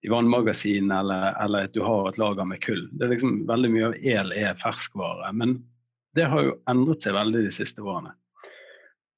i 0.07 0.13
vannmagasin 0.13 0.93
eller, 0.93 1.33
eller, 1.45 1.67
at 1.67 1.75
du 1.75 1.83
har 1.85 2.09
et 2.09 2.21
lager 2.21 2.47
med 2.49 2.63
kull. 2.63 2.85
Det 2.93 3.07
er 3.07 3.17
liksom 3.17 3.41
Veldig 3.49 3.73
mye 3.73 3.89
av 3.89 3.97
el 4.17 4.37
er 4.37 4.61
ferskvare. 4.61 5.33
Men 5.35 5.59
det 6.17 6.29
har 6.31 6.47
jo 6.47 6.55
endret 6.71 7.05
seg 7.05 7.17
veldig 7.17 7.45
de 7.47 7.53
siste 7.55 7.83
årene. 7.83 8.15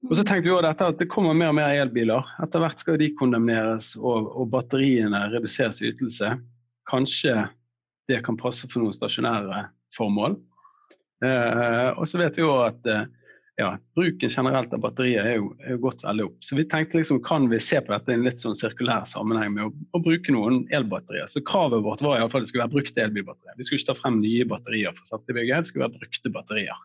Og 0.07 0.14
så 0.14 0.23
tenkte 0.23 0.47
vi 0.47 0.55
også 0.55 0.69
dette 0.69 0.88
at 0.93 1.00
det 1.00 1.11
kommer 1.11 1.35
mer 1.35 1.50
og 1.50 1.57
mer 1.59 1.75
elbiler. 1.75 2.26
Etter 2.43 2.62
hvert 2.62 2.81
skal 2.83 3.00
de 3.00 3.11
kondemneres 3.19 3.93
og, 3.99 4.31
og 4.31 4.50
batteriene 4.52 5.25
reduseres 5.33 5.83
i 5.83 5.90
ytelse. 5.90 6.37
Kanskje 6.88 7.35
det 8.09 8.23
kan 8.25 8.38
passe 8.40 8.69
for 8.71 8.81
noen 8.81 8.95
stasjonære 8.97 9.67
formål. 9.97 10.38
Eh, 11.25 11.88
og 11.98 12.06
så 12.08 12.20
vet 12.20 12.37
vi 12.38 12.44
jo 12.44 12.52
at 12.62 12.87
eh, 12.87 13.06
ja, 13.58 13.72
bruken 13.98 14.30
generelt 14.30 14.72
av 14.75 14.82
batterier 14.84 15.26
er 15.26 15.37
jo, 15.40 15.48
er 15.64 15.75
jo, 15.75 15.80
gått 15.82 16.04
veldig 16.06 16.28
opp. 16.28 16.37
Så 16.46 16.54
vi 16.54 16.64
tenkte 16.70 17.00
liksom, 17.00 17.18
kan 17.26 17.48
vi 17.50 17.58
se 17.62 17.80
på 17.82 17.90
dette 17.90 18.14
i 18.14 18.14
en 18.14 18.26
litt 18.26 18.42
sånn 18.44 18.56
sirkulær 18.58 19.08
sammenheng 19.10 19.56
med 19.56 19.66
å, 19.66 19.70
å 19.98 20.00
bruke 20.04 20.34
noen 20.34 20.60
elbatterier. 20.75 21.26
Så 21.32 21.42
kravet 21.46 21.82
vårt 21.82 22.04
var 22.06 22.20
iallfall 22.20 22.46
det 22.46 22.52
skulle 22.52 22.68
være 22.68 22.76
brukte 22.76 23.02
elbilbatterier. 23.02 23.56
Vi 23.58 23.66
skulle 23.66 23.82
ikke 23.82 23.90
ta 23.90 23.98
frem 23.98 24.20
nye 24.22 24.46
batterier 24.52 24.94
for 24.94 25.02
å 25.02 25.10
sette 25.10 25.34
i 25.34 25.38
bygget, 25.40 25.66
det 25.66 25.72
skulle 25.72 25.88
være 25.88 26.02
brukte 26.04 26.34
batterier. 26.37 26.84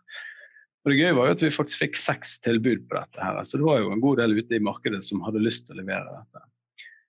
Og 0.84 0.92
Det 0.92 0.98
gøye 0.98 1.14
var 1.16 1.30
jo 1.30 1.36
at 1.36 1.44
vi 1.46 1.52
faktisk 1.54 1.80
fikk 1.80 1.94
seks 1.96 2.34
tilbud 2.44 2.82
på 2.90 2.98
dette. 2.98 3.20
her, 3.22 3.38
så 3.46 3.56
Det 3.56 3.68
var 3.68 3.78
jo 3.80 3.92
en 3.94 4.02
god 4.02 4.18
del 4.20 4.34
ute 4.36 4.58
i 4.58 4.64
markedet 4.66 5.04
som 5.06 5.22
hadde 5.24 5.44
lyst 5.46 5.68
til 5.68 5.78
å 5.78 5.80
levere 5.80 6.10
dette. 6.10 6.42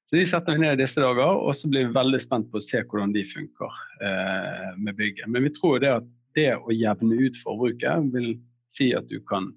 Så 0.06 0.20
De 0.20 0.28
setter 0.30 0.54
vi 0.54 0.62
ned 0.62 0.78
i 0.78 0.84
disse 0.84 1.02
dager, 1.02 1.42
og 1.42 1.58
så 1.58 1.68
blir 1.68 1.88
vi 1.90 1.98
veldig 1.98 2.22
spent 2.22 2.52
på 2.52 2.62
å 2.62 2.64
se 2.64 2.84
hvordan 2.86 3.12
de 3.18 3.26
funker 3.26 3.82
eh, 4.06 4.70
med 4.78 4.96
bygget. 4.96 5.28
Men 5.28 5.50
vi 5.50 5.52
tror 5.58 5.82
det 5.82 5.90
at 5.90 6.08
det 6.36 6.52
å 6.58 6.74
jevne 6.76 7.18
ut 7.20 7.38
forbruket 7.44 8.10
vil 8.14 8.36
si 8.74 8.92
at 8.98 9.08
du 9.10 9.20
kan 9.30 9.52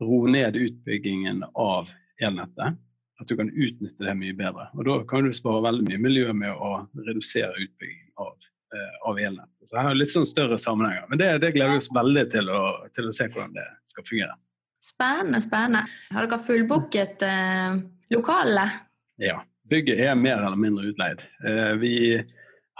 roe 0.00 0.30
ned 0.32 0.56
utbyggingen 0.56 1.44
av 1.54 1.90
elnettet. 2.20 2.78
At 3.20 3.28
du 3.28 3.36
kan 3.36 3.50
utnytte 3.52 4.00
det 4.04 4.14
mye 4.16 4.32
bedre. 4.36 4.70
Og 4.78 4.86
Da 4.88 4.94
kan 5.08 5.26
du 5.26 5.32
spare 5.36 5.60
veldig 5.66 5.84
mye 5.90 6.00
miljø 6.00 6.32
med 6.32 6.56
å 6.56 6.86
redusere 7.04 7.52
utbygging 7.52 8.06
av 8.16 8.32
eh, 8.72 8.94
av 9.08 9.20
elnettet. 9.20 9.68
Så 9.68 9.76
her 9.76 9.90
er 9.90 9.98
litt 10.00 10.12
sånn 10.12 10.28
større 10.28 10.56
sammenhenger. 10.58 11.04
Men 11.10 11.20
det, 11.20 11.28
det 11.44 11.52
gleder 11.52 11.76
vi 11.76 11.82
oss 11.82 11.90
veldig 11.92 12.24
til 12.32 12.48
å, 12.48 12.62
til 12.96 13.10
å, 13.10 13.12
se 13.12 13.28
hvordan 13.28 13.52
det 13.58 13.66
skal 13.92 14.08
fungere. 14.08 14.38
Spennende, 14.80 15.42
spennende. 15.44 15.84
Har 16.16 16.24
dere 16.24 16.40
fullbooket 16.46 17.26
eh, 17.28 17.80
lokalene? 18.16 18.86
Ja. 19.20 19.42
Bygget 19.70 20.00
er 20.02 20.16
mer 20.18 20.40
eller 20.40 20.58
mindre 20.58 20.88
utleid. 20.88 21.20
Eh, 21.46 21.74
vi 21.78 21.92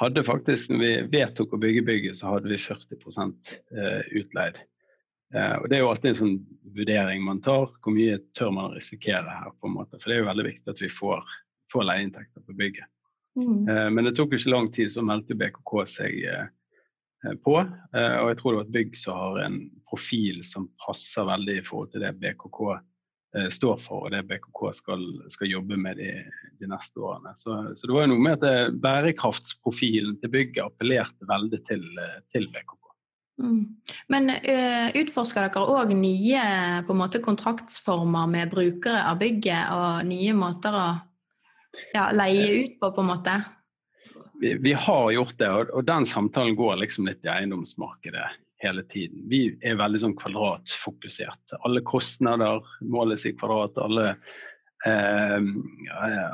hadde 0.00 0.24
faktisk, 0.24 0.70
når 0.72 0.80
vi 0.80 0.92
vedtok 1.12 1.54
å 1.54 1.60
bygge 1.60 1.84
bygget, 1.84 2.18
så 2.20 2.34
hadde 2.34 2.48
vi 2.48 2.58
40 2.60 2.96
eh, 3.76 4.06
utleid. 4.20 4.60
Eh, 5.34 5.56
og 5.58 5.68
Det 5.68 5.76
er 5.76 5.82
jo 5.82 5.90
alltid 5.90 6.10
en 6.12 6.20
sånn 6.20 6.38
vurdering 6.76 7.24
man 7.26 7.42
tar. 7.44 7.68
Hvor 7.82 7.94
mye 7.96 8.16
tør 8.36 8.54
man 8.56 8.72
risikere 8.76 9.28
her? 9.28 9.52
på 9.60 9.68
en 9.68 9.76
måte, 9.76 9.98
For 9.98 10.08
det 10.08 10.16
er 10.16 10.22
jo 10.22 10.30
veldig 10.30 10.46
viktig 10.48 10.72
at 10.72 10.80
vi 10.80 10.88
får, 10.94 11.36
får 11.72 11.86
leieinntekter 11.90 12.46
på 12.46 12.56
bygget. 12.62 12.88
Mm. 13.38 13.68
Eh, 13.68 13.90
men 13.92 14.08
det 14.08 14.16
tok 14.16 14.32
jo 14.32 14.40
ikke 14.40 14.54
lang 14.54 14.72
tid, 14.72 14.92
så 14.92 15.04
meldte 15.04 15.38
BKK 15.38 15.76
seg 15.98 16.24
på. 17.44 17.52
Og 17.52 18.28
jeg 18.30 18.36
tror 18.40 18.54
det 18.54 18.56
var 18.56 18.62
et 18.64 18.72
bygg 18.72 18.94
som 18.96 19.18
har 19.20 19.42
en 19.44 19.56
profil 19.90 20.38
som 20.48 20.70
passer 20.80 21.26
veldig 21.28 21.58
i 21.58 21.64
forhold 21.66 21.90
til 21.92 22.00
det 22.00 22.14
BKK 22.16 22.60
står 23.54 23.76
for, 23.78 24.08
og 24.08 24.10
det 24.10 24.24
BKK 24.26 24.60
skal, 24.74 25.04
skal 25.30 25.52
jobbe 25.52 25.76
med 25.78 26.00
de, 26.00 26.08
de, 26.58 26.66
neste 26.66 26.98
årene. 26.98 27.30
Så, 27.38 27.54
så, 27.78 27.86
det 27.86 27.94
var 27.94 28.08
jo 28.08 28.10
noe 28.16 28.24
med 28.24 28.42
at 28.42 28.74
bærekraftsprofilen 28.82 30.16
til 30.18 30.32
bygget 30.34 30.64
appellerte 30.64 31.28
veldig 31.30 31.60
til, 31.68 31.84
til 32.34 32.48
BKK. 32.50 32.80
Mm. 33.40 33.60
Men 34.12 34.32
uh, 34.34 34.90
utforsker 35.00 35.46
dere 35.46 35.62
òg 35.72 35.94
nye 35.96 36.42
måte, 36.96 37.22
kontraktsformer 37.24 38.28
med 38.28 38.52
brukere 38.52 39.06
av 39.08 39.20
bygget, 39.22 39.70
og 39.72 40.04
nye 40.08 40.34
måter 40.36 40.76
å 40.76 40.84
ja, 41.94 42.10
leie 42.12 42.44
eh. 42.44 42.60
ut 42.60 42.76
på, 42.82 42.92
på 42.96 43.04
en 43.04 43.10
måte? 43.14 43.38
Vi, 44.40 44.54
vi 44.60 44.74
har 44.76 45.10
gjort 45.14 45.36
det, 45.40 45.48
og, 45.48 45.72
og, 45.72 45.84
den 45.88 46.06
samtalen 46.08 46.56
går 46.58 46.82
liksom 46.82 47.08
litt 47.08 47.24
i 47.24 47.32
eiendomsmarkedet 47.32 48.28
hele 48.62 48.84
tiden. 48.92 49.24
Vi 49.30 49.44
er 49.64 49.78
veldig 49.80 50.02
sånn 50.02 50.16
kvadratfokusert. 50.20 51.56
Alle 51.64 51.82
kostnader 51.86 52.64
måles 52.84 53.24
i 53.28 53.32
kvadrat. 53.36 53.78
Alle, 53.80 54.10
eh, 54.86 55.38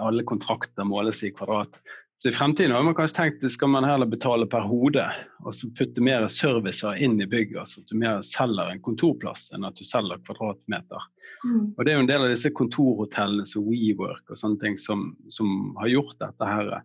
alle 0.03 0.27
kontrakter 0.27 0.89
måles 0.89 1.23
i 1.25 1.33
kvadrat. 1.35 1.81
Så 2.19 2.29
I 2.29 2.33
fremtiden 2.33 2.73
har 2.73 2.83
man 2.83 2.95
kanskje 2.97 3.17
tenkt 3.17 3.51
skal 3.53 3.69
man 3.69 3.85
heller 3.85 4.09
betale 4.09 4.47
per 4.49 4.65
hode 4.65 5.05
og 5.45 5.53
så 5.55 5.69
putte 5.77 6.01
mer 6.01 6.25
servicer 6.33 6.97
inn 6.97 7.21
i 7.21 7.27
bygget. 7.29 7.69
så 7.69 7.83
At 7.83 7.91
du 7.93 7.99
mer 8.01 8.23
selger 8.25 8.73
en 8.73 8.81
kontorplass 8.81 9.51
enn 9.53 9.69
at 9.69 9.77
du 9.77 9.85
selger 9.85 10.23
kvadratmeter. 10.25 11.03
Mm. 11.45 11.75
Og 11.77 11.85
Det 11.85 11.93
er 11.93 11.99
jo 11.99 12.05
en 12.07 12.09
del 12.09 12.25
av 12.25 12.33
disse 12.33 12.51
kontorhotellene 12.57 13.45
som 13.47 13.67
WeWork 13.69 14.33
og 14.33 14.41
sånne 14.41 14.61
ting 14.63 14.79
som, 14.81 15.11
som 15.29 15.77
har 15.77 15.93
gjort 15.93 16.17
dette. 16.19 16.49
her. 16.49 16.81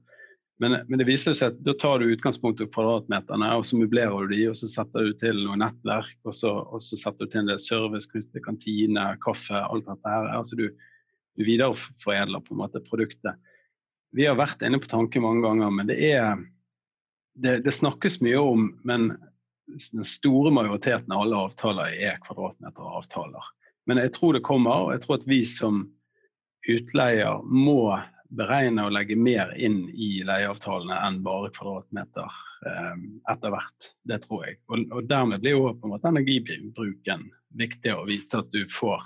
Men, 0.62 0.78
men, 0.86 1.00
det 1.02 1.08
viser 1.08 1.34
seg 1.34 1.56
at 1.56 1.62
da 1.66 1.74
tar 1.82 2.00
du 2.00 2.12
utgangspunkt 2.14 2.62
i 2.62 2.68
kvadratmeterne, 2.70 3.48
og 3.58 3.66
så 3.66 3.80
møblerer 3.80 4.28
du 4.28 4.36
de, 4.36 4.42
og 4.52 4.58
så 4.60 4.70
setter 4.70 5.08
du 5.08 5.16
til 5.18 5.40
noe 5.42 5.58
nettverk, 5.58 6.20
og 6.28 6.36
så, 6.38 6.52
og 6.70 6.84
så 6.86 7.00
setter 7.02 7.26
du 7.26 7.34
til 7.34 7.42
en 7.42 7.50
del 7.50 7.62
service 7.64 8.10
knyttet 8.12 8.36
til 8.38 8.46
kantine, 8.46 9.08
kaffe, 9.26 9.58
alt 9.58 9.88
dette 9.90 10.14
her. 10.14 10.30
Altså 10.38 10.60
du, 10.60 10.68
du 10.70 11.48
videreforedler 11.48 12.46
på 12.46 12.54
en 12.54 12.62
måte 12.62 12.84
produktet 12.86 13.40
vi 14.12 14.28
har 14.28 14.38
vært 14.40 14.64
inne 14.66 14.80
på 14.82 14.90
tanken 14.92 15.24
mange 15.24 15.46
ganger, 15.46 15.72
men 15.74 15.90
det 15.90 15.98
er 16.12 16.40
det, 17.40 17.62
det, 17.66 17.74
snakkes 17.74 18.20
mye 18.24 18.40
om, 18.40 18.68
men 18.88 19.14
den 19.72 20.08
store 20.08 20.52
majoriteten 20.52 21.14
av 21.16 21.24
alle 21.24 21.44
avtaler 21.48 21.96
er 21.96 22.20
kvadratmeteravtaler. 22.26 23.52
Men 23.88 24.02
jeg 24.04 24.12
tror 24.18 24.36
det 24.36 24.44
kommer, 24.46 24.88
og 24.88 24.92
jeg 24.96 25.04
tror 25.06 25.22
at 25.22 25.30
vi 25.32 25.42
som 25.48 25.86
utleier 26.70 27.40
må 27.48 27.96
beregne 28.38 28.86
og 28.88 28.94
legge 28.96 29.18
mer 29.20 29.52
inn 29.60 29.84
i 29.92 30.22
leieavtalene 30.28 30.96
enn 31.08 31.20
bare 31.26 31.52
kvadratmeter 31.56 32.38
eh, 32.68 33.06
etter 33.34 33.54
hvert. 33.54 33.90
Det 34.08 34.22
tror 34.26 34.46
jeg. 34.48 34.60
Og, 34.72 34.86
og 34.92 35.08
dermed 35.10 35.44
blir 35.44 35.58
jo 35.58 35.72
på 35.76 35.88
en 35.88 35.96
måte 35.96 36.12
energibruken 36.12 37.28
viktig 37.60 37.96
å 37.96 38.06
vite 38.08 38.42
at 38.42 38.52
du 38.56 38.64
får, 38.72 39.04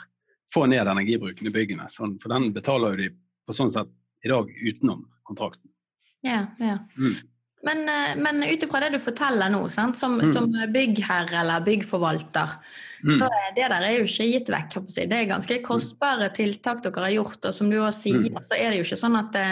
får 0.53 0.69
ned 0.73 0.91
energibruken 0.93 1.49
i 1.49 1.53
byggene. 1.55 1.87
Sånn, 1.91 2.17
for 2.21 2.33
den 2.35 2.51
betaler 2.55 2.93
jo 2.93 3.01
de 3.05 3.11
på 3.45 3.57
sånn 3.57 3.73
sett 3.73 3.91
i 4.25 4.31
dag 4.31 4.49
utenom 4.49 5.05
kontrakten. 5.25 5.71
Ja, 6.25 6.45
ja. 6.61 6.79
Mm. 6.97 7.17
Men, 7.63 7.89
eh, 7.89 8.15
men 8.21 8.43
ut 8.43 8.63
ifra 8.63 8.81
det 8.83 8.91
du 8.93 8.99
forteller 9.01 9.49
nå, 9.49 9.63
sant? 9.73 9.97
Som, 9.97 10.19
mm. 10.19 10.33
som 10.33 10.49
byggherre 10.73 11.39
eller 11.41 11.63
byggforvalter, 11.65 12.57
mm. 13.03 13.15
så 13.17 13.29
det 13.55 13.69
der 13.71 13.77
er 13.79 13.95
jo 13.97 14.09
ikke 14.09 14.27
gitt 14.29 14.51
vekk. 14.53 14.77
Det 14.95 15.07
er 15.07 15.31
ganske 15.31 15.61
kostbare 15.65 16.29
tiltak 16.35 16.83
dere 16.85 17.07
har 17.07 17.15
gjort. 17.15 17.39
Og 17.41 17.55
som 17.55 17.71
du 17.71 17.79
også 17.79 18.09
sier, 18.09 18.27
mm. 18.27 18.41
så 18.45 18.59
er 18.59 18.69
det 18.69 18.81
jo 18.81 18.89
ikke 18.89 19.01
sånn 19.01 19.17
at 19.19 19.31
det, 19.33 19.47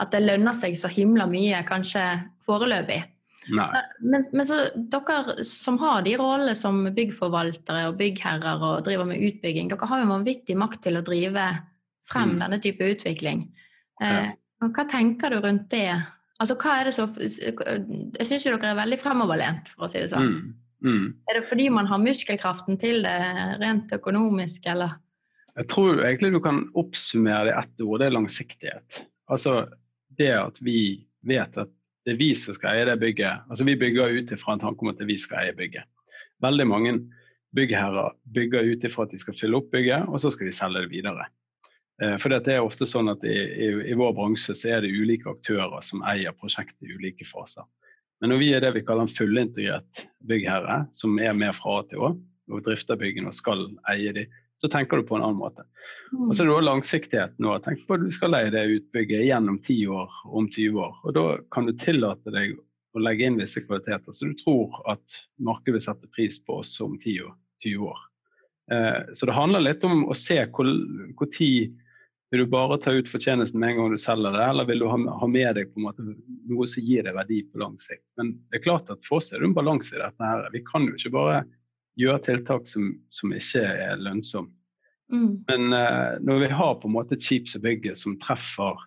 at 0.00 0.14
det 0.14 0.22
lønner 0.24 0.56
seg 0.56 0.78
så 0.78 0.90
himla 0.92 1.26
mye, 1.30 1.60
kanskje 1.68 2.06
foreløpig. 2.44 3.02
Så, 3.44 3.80
men, 4.00 4.24
men, 4.32 4.46
så 4.48 4.62
dere 4.74 5.44
som 5.44 5.76
har 5.82 6.02
de 6.06 6.14
rollene 6.16 6.54
som 6.56 6.78
byggforvaltere 6.96 7.90
og 7.90 7.98
byggherrer 7.98 8.62
og 8.64 8.86
driver 8.86 9.08
med 9.10 9.20
utbygging, 9.20 9.68
dere 9.68 9.88
har 9.90 10.00
jo 10.00 10.08
vanvittig 10.14 10.56
makt 10.56 10.80
til 10.86 10.96
å 10.96 11.04
drive 11.04 11.50
frem 12.08 12.34
mm. 12.34 12.40
denne 12.40 12.60
type 12.64 12.88
utvikling. 12.94 13.44
Eh, 14.00 14.32
hva 14.64 14.86
tenker 14.88 15.34
du 15.34 15.42
rundt 15.44 15.68
det? 15.72 15.90
Altså, 16.42 16.56
hva 16.58 16.80
er 16.80 16.88
det 16.88 16.94
så 16.98 17.06
Jeg 17.14 18.26
syns 18.26 18.44
jo 18.44 18.54
dere 18.56 18.72
er 18.72 18.80
veldig 18.80 18.98
fremoverlent, 18.98 19.70
for 19.70 19.86
å 19.86 19.90
si 19.90 20.02
det 20.02 20.10
sånn. 20.10 20.26
Mm. 20.26 20.52
Mm. 20.84 21.06
Er 21.30 21.38
det 21.38 21.46
fordi 21.48 21.70
man 21.72 21.88
har 21.88 22.02
muskelkraften 22.02 22.76
til 22.80 23.06
det 23.06 23.16
rent 23.62 23.92
økonomisk, 23.94 24.66
eller? 24.68 24.98
Jeg 25.54 25.70
tror 25.70 26.02
egentlig 26.02 26.32
du 26.34 26.40
kan 26.42 26.64
oppsummere 26.74 27.46
det 27.46 27.54
i 27.54 27.58
ett 27.60 27.84
ord, 27.86 28.00
det 28.02 28.08
er 28.08 28.16
langsiktighet. 28.16 29.00
Altså 29.30 29.64
det 30.18 30.32
at 30.34 30.58
vi 30.64 31.06
vet 31.26 31.56
at 31.58 31.70
det 32.04 32.16
er 32.16 32.20
vi 32.20 32.32
som 32.36 32.56
skal 32.56 32.76
eie 32.76 32.88
det 32.90 32.98
bygget. 33.00 33.46
Altså 33.48 33.64
Vi 33.64 33.78
bygger 33.80 34.18
ut 34.18 34.32
ifra 34.34 34.54
en 34.54 34.60
tanke 34.60 34.84
om 34.84 34.90
at 34.90 34.98
det 34.98 35.06
er 35.06 35.12
vi 35.14 35.20
skal 35.20 35.46
eie 35.46 35.54
bygget. 35.56 35.86
Veldig 36.44 36.66
mange 36.68 36.98
byggherrer 37.56 38.12
bygger 38.34 38.74
ut 38.74 38.84
ifra 38.84 39.06
at 39.06 39.14
de 39.14 39.22
skal 39.22 39.38
fylle 39.38 39.56
opp 39.56 39.70
bygget, 39.72 40.10
og 40.10 40.20
så 40.20 40.32
skal 40.34 40.50
de 40.50 40.56
selge 40.56 40.84
det 40.84 40.90
videre. 40.90 41.30
Eh, 42.02 42.16
for 42.18 42.32
det 42.32 42.42
er 42.50 42.64
ofte 42.64 42.86
sånn 42.88 43.12
at 43.12 43.24
i, 43.26 43.34
i, 43.34 43.70
i, 43.90 43.96
vår 43.98 44.14
bransje 44.16 44.56
så 44.58 44.76
er 44.76 44.84
det 44.84 44.94
ulike 44.94 45.30
aktører 45.30 45.82
som 45.86 46.02
eier 46.10 46.34
prosjekt 46.36 46.76
i 46.82 46.94
ulike 46.94 47.26
faser. 47.28 47.66
Men 48.20 48.32
når 48.32 48.40
vi 48.40 48.52
er 48.56 48.64
det 48.64 48.72
vi 48.76 48.84
kaller 48.86 49.06
en 49.06 49.12
fullintegrert 49.16 50.06
byggherre, 50.26 50.84
som 50.96 51.18
er 51.20 51.34
med 51.36 51.54
fra 51.56 51.80
A 51.80 51.84
til 51.90 52.02
Å, 52.06 52.14
og 52.52 52.64
drifter 52.66 52.98
byggene 53.00 53.30
og 53.30 53.36
skal 53.36 53.66
eie 53.92 54.14
de, 54.16 54.24
så 54.62 54.70
tenker 54.70 55.00
du 55.00 55.06
på 55.08 55.18
en 55.18 55.24
annen 55.26 55.40
måte. 55.40 55.64
Mm. 56.12 56.28
Og 56.28 56.30
så 56.32 56.42
er 56.42 56.48
det 56.48 56.54
også 56.54 56.68
langsiktigheten. 56.68 57.44
nå. 57.44 57.56
Tenk 57.64 57.82
på 57.86 57.98
at 57.98 58.04
du 58.04 58.12
skal 58.14 58.32
leie 58.32 58.52
det 58.54 58.62
utbygget 58.78 59.26
gjennom 59.26 59.58
10 59.60 59.90
år 59.92 60.14
om 60.24 60.48
20 60.48 60.80
år. 60.86 60.94
Og 61.04 61.16
da 61.16 61.24
kan 61.52 61.68
du 61.68 61.74
tillate 61.76 62.32
deg 62.32 62.54
å 62.94 63.02
legge 63.02 63.26
inn 63.26 63.38
visse 63.40 63.60
kvaliteter 63.64 64.14
så 64.14 64.30
du 64.30 64.36
tror 64.38 64.76
at 64.90 65.18
markedet 65.42 65.76
vil 65.76 65.84
sette 65.84 66.10
pris 66.14 66.38
på 66.40 66.60
oss 66.62 66.76
om 66.84 66.94
10 66.96 67.26
og 67.26 67.34
20 67.64 67.88
år. 67.90 68.02
Eh, 68.72 69.00
så 69.18 69.28
det 69.28 69.36
handler 69.36 69.66
litt 69.66 69.84
om 69.84 70.06
å 70.08 70.16
se 70.16 70.38
hvor, 70.54 70.70
hvor 71.18 71.32
tid 71.34 71.74
vil 72.30 72.40
du 72.44 72.50
bare 72.50 72.78
ta 72.82 72.92
ut 72.94 73.08
fortjenesten 73.10 73.60
med 73.60 73.74
en 73.74 73.76
gang 73.78 73.92
du 73.94 74.00
selger 74.00 74.34
det, 74.34 74.44
eller 74.46 74.66
vil 74.66 74.80
du 74.82 74.88
ha, 74.90 74.96
ha 75.20 75.26
med 75.30 75.58
deg 75.58 75.74
noe 75.76 76.66
som 76.66 76.82
gir 76.82 77.04
deg 77.06 77.14
verdi 77.14 77.42
på 77.46 77.60
lang 77.62 77.76
sikt? 77.82 78.06
Men 78.18 78.32
det 78.48 78.58
er 78.58 78.64
klart 78.64 78.90
at 78.90 79.04
for 79.06 79.20
oss 79.20 79.30
er 79.30 79.42
det 79.42 79.50
en 79.50 79.56
balanse 79.56 79.94
i 79.94 80.00
dette. 80.00 80.18
her. 80.18 80.48
Vi 80.54 80.64
kan 80.66 80.88
jo 80.88 80.96
ikke 80.96 81.14
bare 81.14 81.44
gjøre 82.00 82.24
tiltak 82.26 82.66
som, 82.66 82.88
som 83.12 83.34
ikke 83.36 83.62
er 83.62 84.02
lønnsomme. 84.02 84.50
Mm. 85.12 85.44
Men 85.46 85.76
uh, 85.76 86.16
når 86.24 86.46
vi 86.46 86.50
har 86.56 86.74
på 86.80 86.88
en 86.88 86.96
måte 86.96 87.14
et 87.14 87.24
skip 87.24 87.46
som 87.50 87.62
som 87.94 88.18
treffer 88.18 88.82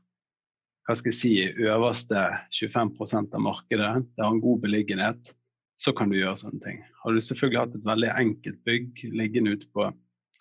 hva 0.87 0.95
skal 0.95 1.11
jeg 1.11 1.19
si, 1.19 1.31
øverste 1.67 2.21
25 2.55 2.93
av 3.35 3.41
markedet, 3.43 4.05
det 4.15 4.23
har 4.23 4.31
en 4.31 4.43
god 4.43 4.61
beliggenhet, 4.63 5.33
så 5.77 5.91
kan 5.93 6.09
du 6.09 6.15
gjøre 6.15 6.39
sånne 6.39 6.61
ting. 6.63 6.77
Har 7.03 7.13
du 7.13 7.19
selvfølgelig 7.21 7.59
hatt 7.59 7.75
et 7.75 7.87
veldig 7.87 8.11
enkelt 8.15 8.61
bygg 8.65 9.01
liggende 9.11 9.57
ute 9.57 9.67
på 9.75 9.89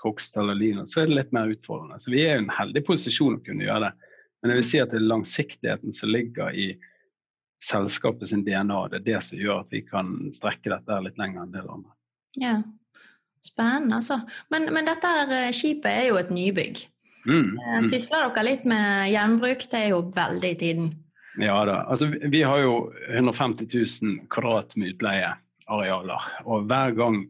Kokstad 0.03 0.50
og 0.53 0.59
Lina, 0.61 0.87
så 0.87 1.03
er 1.03 1.11
det 1.11 1.19
litt 1.19 1.33
mer 1.37 1.53
utfordrende. 1.53 1.99
Så 2.03 2.12
vi 2.12 2.25
er 2.25 2.37
i 2.37 2.45
en 2.45 2.53
heldig 2.53 2.85
posisjon 2.87 3.38
å 3.38 3.45
kunne 3.47 3.67
gjøre 3.67 3.88
det. 3.88 4.12
Men 4.43 4.53
jeg 4.53 4.61
vil 4.61 4.69
si 4.71 4.81
at 4.83 4.93
det 4.93 5.00
er 5.00 5.11
langsiktigheten 5.11 5.97
som 5.97 6.12
ligger 6.12 6.53
i 6.55 6.67
selskapet 7.65 8.31
sin 8.31 8.45
DNA. 8.47 8.83
Det 8.93 9.00
er 9.00 9.07
det 9.07 9.23
som 9.25 9.41
gjør 9.41 9.62
at 9.65 9.73
vi 9.73 9.81
kan 9.87 10.17
strekke 10.37 10.71
dette 10.75 10.99
litt 11.07 11.17
lenger 11.21 11.47
enn 11.47 11.55
det 11.55 11.65
andre. 11.65 11.95
Ja, 12.37 12.59
Spennende, 13.47 13.97
altså. 14.00 14.21
Men, 14.50 14.69
men 14.75 14.88
dette 14.88 15.11
eh, 15.31 15.50
skipet 15.55 15.91
er 15.91 16.07
jo 16.09 16.21
et 16.21 16.33
nybygg. 16.35 16.81
Mm, 17.26 17.59
eh, 17.59 17.76
mm. 17.79 17.88
Sysler 17.91 18.31
dere 18.31 18.47
litt 18.47 18.65
med 18.69 19.11
gjenbruk? 19.12 19.67
Det 19.71 19.83
er 19.83 19.93
jo 19.93 20.00
veldig 20.17 20.53
i 20.55 20.59
tiden. 20.61 20.88
Ja 21.43 21.59
da. 21.69 21.83
Altså, 21.93 22.09
vi 22.09 22.43
har 22.43 22.62
jo 22.65 22.76
150 23.12 23.69
000 23.71 24.19
kvadrat 24.33 24.75
med 24.81 24.95
utleiearealer. 24.95 26.31
Og 26.49 26.67
hver 26.71 26.97
gang 26.97 27.23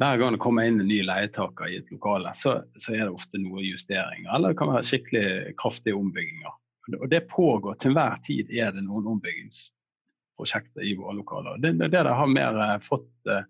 hver 0.00 0.16
gang 0.16 0.32
det 0.32 0.40
kommer 0.40 0.64
inn 0.64 0.80
en 0.80 0.88
ny 0.88 1.02
leietaker 1.04 1.68
i 1.68 1.76
et 1.82 1.90
lokale, 1.92 2.32
så, 2.34 2.54
så, 2.80 2.94
er 2.94 3.04
det 3.04 3.12
ofte 3.12 3.40
noe 3.42 3.60
justeringer. 3.66 4.30
Eller 4.32 4.54
det 4.54 4.60
kan 4.60 4.72
være 4.72 4.86
skikkelig 4.88 5.54
kraftige 5.60 5.98
ombygginger. 5.98 6.54
Og 6.96 7.04
det 7.12 7.26
pågår 7.28 7.76
til 7.82 7.92
hver 7.94 8.16
tid 8.24 8.48
er 8.48 8.72
det 8.72 8.86
noen 8.86 9.10
ombyggingsprosjekter 9.12 10.88
i 10.88 10.94
våre 10.96 11.18
lokaler. 11.18 11.60
Det 11.60 11.74
er 11.74 11.82
det, 11.82 11.90
det 11.92 12.16
har 12.16 12.32
mer 12.32 12.56
eh, 12.64 12.76
fått, 12.80 13.12
uh, 13.28 13.44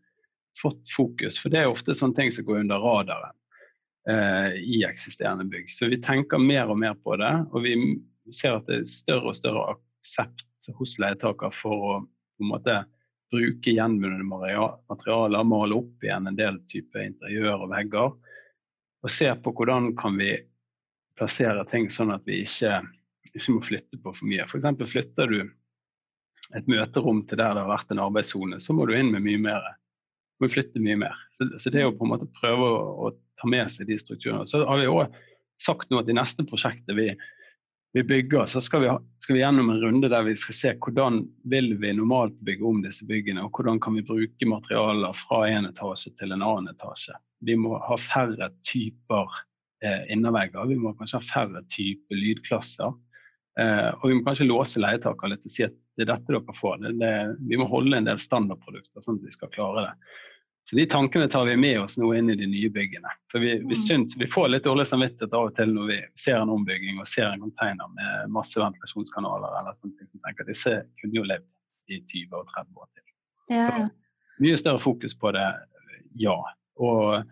fått, 0.59 0.83
fokus. 0.91 1.39
For 1.39 1.55
det 1.55 1.63
er 1.63 1.71
ofte 1.71 1.95
sånne 1.95 2.19
ting 2.19 2.35
som 2.35 2.49
går 2.49 2.65
under 2.65 2.83
radaren 2.83 3.37
eh, 4.11 4.59
i 4.59 4.83
eksisterende 4.89 5.47
bygg. 5.55 5.71
Så 5.71 5.87
vi 5.93 6.03
tenker 6.03 6.43
mer 6.43 6.67
og 6.67 6.83
mer 6.83 6.99
på 6.99 7.15
det. 7.23 7.33
Og 7.55 7.63
vi 7.69 7.77
ser 8.35 8.59
at 8.59 8.67
det 8.67 8.83
er 8.83 8.91
større 8.91 9.31
og 9.31 9.39
større 9.39 9.69
aksept 9.77 10.75
hos 10.83 10.99
leietaker 10.99 11.55
for 11.55 11.93
å 11.95 12.01
på 12.41 12.47
en 12.47 12.51
måte 12.57 12.75
bruke 13.31 13.75
gjenvunne 13.75 14.27
materialer, 14.27 15.45
male 15.47 15.79
opp 15.79 16.05
igjen 16.05 16.27
en 16.27 16.39
del 16.39 16.59
type 16.71 17.03
interiør 17.05 17.67
og 17.67 17.73
vegger. 17.73 18.15
Og 19.01 19.13
se 19.13 19.31
på 19.43 19.53
hvordan 19.57 19.95
kan 19.99 20.19
vi 20.21 20.35
plassere 21.19 21.65
ting 21.71 21.89
sånn 21.93 22.13
at 22.15 22.27
vi 22.29 22.43
ikke, 22.45 22.81
ikke 23.31 23.55
må 23.55 23.63
flytte 23.65 24.01
på 24.01 24.13
for 24.17 24.29
mye. 24.29 24.47
F.eks. 24.49 24.69
flytter 24.93 25.31
du 25.31 25.41
et 26.57 26.71
møterom 26.71 27.23
til 27.29 27.39
der 27.39 27.55
det 27.55 27.63
har 27.63 27.71
vært 27.71 27.93
en 27.95 28.03
arbeidssone, 28.03 28.59
så 28.59 28.75
må 28.75 28.89
du 28.89 28.97
inn 28.97 29.13
med 29.15 29.25
mye 29.27 29.41
mer. 29.43 29.67
Du 30.37 30.47
må 30.47 30.51
flytte 30.53 30.83
mye 30.83 30.99
mer. 30.99 31.19
Så, 31.37 31.47
så 31.63 31.73
det 31.73 31.85
å 31.87 31.95
på 31.95 32.07
en 32.07 32.15
måte 32.15 32.31
prøve 32.41 32.67
å, 32.67 32.81
å 33.07 33.13
ta 33.41 33.51
med 33.51 33.71
seg 33.73 33.91
de 33.91 33.99
strukturene. 34.01 34.49
Så 34.49 34.65
har 34.67 34.81
vi 34.81 34.89
òg 34.91 35.21
sagt 35.61 35.91
nå 35.93 36.01
at 36.01 36.09
i 36.11 36.17
neste 36.17 36.47
prosjektet 36.49 36.97
vi, 36.97 37.13
vi 37.93 38.05
bygger, 38.07 38.47
så 38.47 38.61
skal 38.61 38.85
vi, 38.85 38.91
skal 39.25 39.35
vi, 39.35 39.41
gjennom 39.43 39.71
en 39.71 39.81
runde 39.83 40.09
der 40.13 40.23
vi 40.23 40.37
skal 40.39 40.55
se 40.55 40.73
hvordan 40.79 41.25
vil 41.51 41.73
vi 41.83 41.93
normalt 41.99 42.37
bygge 42.47 42.67
om 42.67 42.83
disse 42.85 43.07
byggene, 43.07 43.43
og 43.43 43.57
hvordan 43.57 43.81
kan 43.83 43.97
vi 43.99 44.07
bruke 44.07 44.47
materialer 44.47 45.17
fra 45.19 45.43
en 45.51 45.67
etasje 45.71 46.15
til 46.21 46.35
en 46.35 46.45
annen 46.45 46.71
etasje. 46.71 47.17
Vi 47.47 47.57
må 47.59 47.81
ha 47.83 47.99
færre 47.99 48.51
typer 48.69 49.41
eh, 49.83 50.07
innervegger, 50.15 50.71
vi 50.71 50.79
må 50.79 50.95
kanskje 50.99 51.19
ha 51.19 51.29
færre 51.33 51.65
typer 51.75 52.21
lydklasser. 52.21 52.95
Eh, 53.59 53.91
og 53.99 54.07
vi 54.07 54.17
må 54.17 54.27
kanskje 54.29 54.47
låse 54.47 54.83
leietaker 54.83 55.33
litt 55.33 55.47
og 55.47 55.53
si 55.53 55.67
at 55.67 55.75
det 55.99 56.07
er 56.07 56.13
dette 56.15 56.33
dere 56.33 56.57
får. 56.57 56.79
Det, 56.85 56.95
det, 57.03 57.15
vi 57.51 57.59
må 57.59 57.67
holde 57.69 57.99
en 57.99 58.07
del 58.07 58.21
standardprodukter 58.23 59.03
sånn 59.03 59.19
at 59.19 59.27
vi 59.27 59.35
skal 59.35 59.51
klare 59.57 59.89
det. 59.89 59.95
Så 60.71 60.77
De 60.77 60.87
tankene 60.87 61.29
tar 61.29 61.45
vi 61.45 61.57
med 61.57 61.81
oss 61.81 61.97
nå 61.99 62.13
inn 62.15 62.29
i 62.31 62.37
de 62.39 62.47
nye 62.47 62.69
byggene. 62.71 63.11
For 63.33 63.43
Vi, 63.43 63.57
vi, 63.59 63.75
mm. 63.75 63.81
synes, 63.83 64.13
vi 64.17 64.27
får 64.31 64.53
litt 64.53 64.69
dårlig 64.69 64.85
samvittighet 64.87 65.33
av 65.35 65.49
og 65.49 65.57
til 65.57 65.73
når 65.75 65.89
vi 65.89 65.97
ser 66.15 66.37
en 66.39 66.53
ombygging 66.55 67.01
og 67.03 67.09
ser 67.11 67.27
en 67.27 67.43
container 67.43 67.91
med 67.97 68.31
masse 68.37 68.61
ventilasjonskanaler. 68.61 69.57
eller 69.59 69.75
sånt, 69.81 69.99
som 69.99 70.23
tenker 70.23 70.47
at 70.47 70.53
Disse 70.53 70.77
kunne 71.01 71.19
jo 71.19 71.25
levd 71.27 71.49
i 71.91 71.99
20 72.13 72.39
og 72.39 72.55
30 72.55 72.79
år 72.85 72.87
til. 72.87 73.09
Ja. 73.57 73.67
Så 73.67 74.45
Mye 74.47 74.61
større 74.63 74.81
fokus 74.87 75.19
på 75.19 75.35
det, 75.35 75.49
ja. 76.23 76.39
Og 76.79 77.27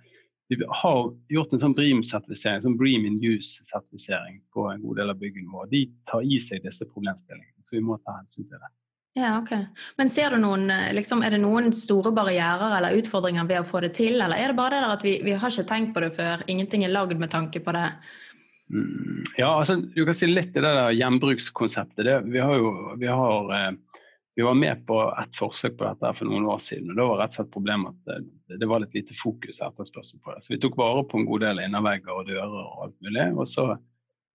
vi 0.51 0.59
har 0.83 1.01
gjort 1.31 1.55
en 1.55 1.63
sånn 1.63 1.79
BREAM-sertifisering, 1.79 2.67
sånn 2.67 2.77
BREAM 2.81 3.07
in 3.07 3.23
use-sertifisering 3.23 4.43
på 4.51 4.67
en 4.73 4.83
god 4.83 4.99
del 4.99 5.15
av 5.15 5.23
byggene 5.23 5.55
våre. 5.55 5.71
De 5.71 5.87
tar 6.11 6.27
i 6.27 6.43
seg 6.43 6.67
disse 6.67 6.91
problemstillingene, 6.91 7.63
så 7.71 7.79
vi 7.79 7.87
må 7.87 8.03
ta 8.03 8.19
hensyn 8.19 8.51
til 8.51 8.59
det. 8.59 8.75
Ja, 9.19 9.39
ok. 9.41 9.51
Men 9.99 10.11
ser 10.13 10.31
du 10.31 10.39
noen, 10.39 10.71
eh, 10.71 10.93
liksom, 10.95 11.25
er 11.27 11.35
det 11.35 11.41
noen 11.43 11.73
store 11.75 12.13
barrierer 12.15 12.77
eller 12.77 12.95
utfordringer 13.01 13.49
ved 13.49 13.63
å 13.63 13.67
få 13.67 13.83
det 13.83 13.95
til, 13.97 14.21
eller 14.21 14.39
er 14.39 14.53
det 14.53 14.59
bare 14.59 14.77
det 14.77 14.85
der 14.85 14.95
at 14.95 15.05
vi, 15.07 15.17
vi 15.27 15.35
har 15.35 15.51
ikke 15.51 15.67
tenkt 15.67 15.95
på 15.97 16.05
det 16.05 16.13
før, 16.15 16.45
ingenting 16.47 16.85
er 16.87 16.95
lagd 16.95 17.19
med 17.19 17.33
tanke 17.33 17.63
på 17.65 17.75
det? 17.75 17.89
Mm, 18.71 19.25
ja, 19.41 19.49
altså, 19.49 19.79
du 19.81 20.05
kan 20.05 20.15
si 20.15 20.29
litt 20.29 20.55
i 20.55 20.63
det 20.63 20.75
der 20.77 20.95
gjenbrukskonseptet. 20.95 22.05
Det, 22.07 22.17
vi, 22.31 22.39
har 22.39 22.55
jo, 22.61 22.73
vi, 23.01 23.11
har, 23.11 23.53
eh, 23.57 24.05
vi 24.39 24.47
var 24.47 24.61
med 24.61 24.87
på 24.87 25.01
et 25.09 25.41
forsøk 25.41 25.79
på 25.81 25.89
dette 25.89 26.15
for 26.21 26.31
noen 26.31 26.47
år 26.55 26.63
siden. 26.63 26.93
og 26.93 27.01
Da 27.01 27.11
var 27.11 27.23
rett 27.25 27.35
og 27.35 27.41
slett 27.41 27.55
problemet 27.57 27.97
at 27.97 28.23
det, 28.53 28.61
det 28.63 28.71
var 28.71 28.85
litt 28.85 28.95
lite 28.95 29.19
fokus 29.19 29.59
og 29.59 29.73
etterspørsel 29.73 30.23
på 30.23 30.37
det. 30.37 30.45
Så 30.45 30.55
vi 30.55 30.63
tok 30.63 30.79
vare 30.79 31.07
på 31.09 31.19
en 31.19 31.27
god 31.27 31.49
del 31.49 31.65
innervegger 31.65 32.15
og 32.15 32.29
dører 32.31 32.59
og 32.63 32.85
alt 32.87 32.99
mulig. 33.03 33.31
og 33.35 33.49
så 33.51 33.73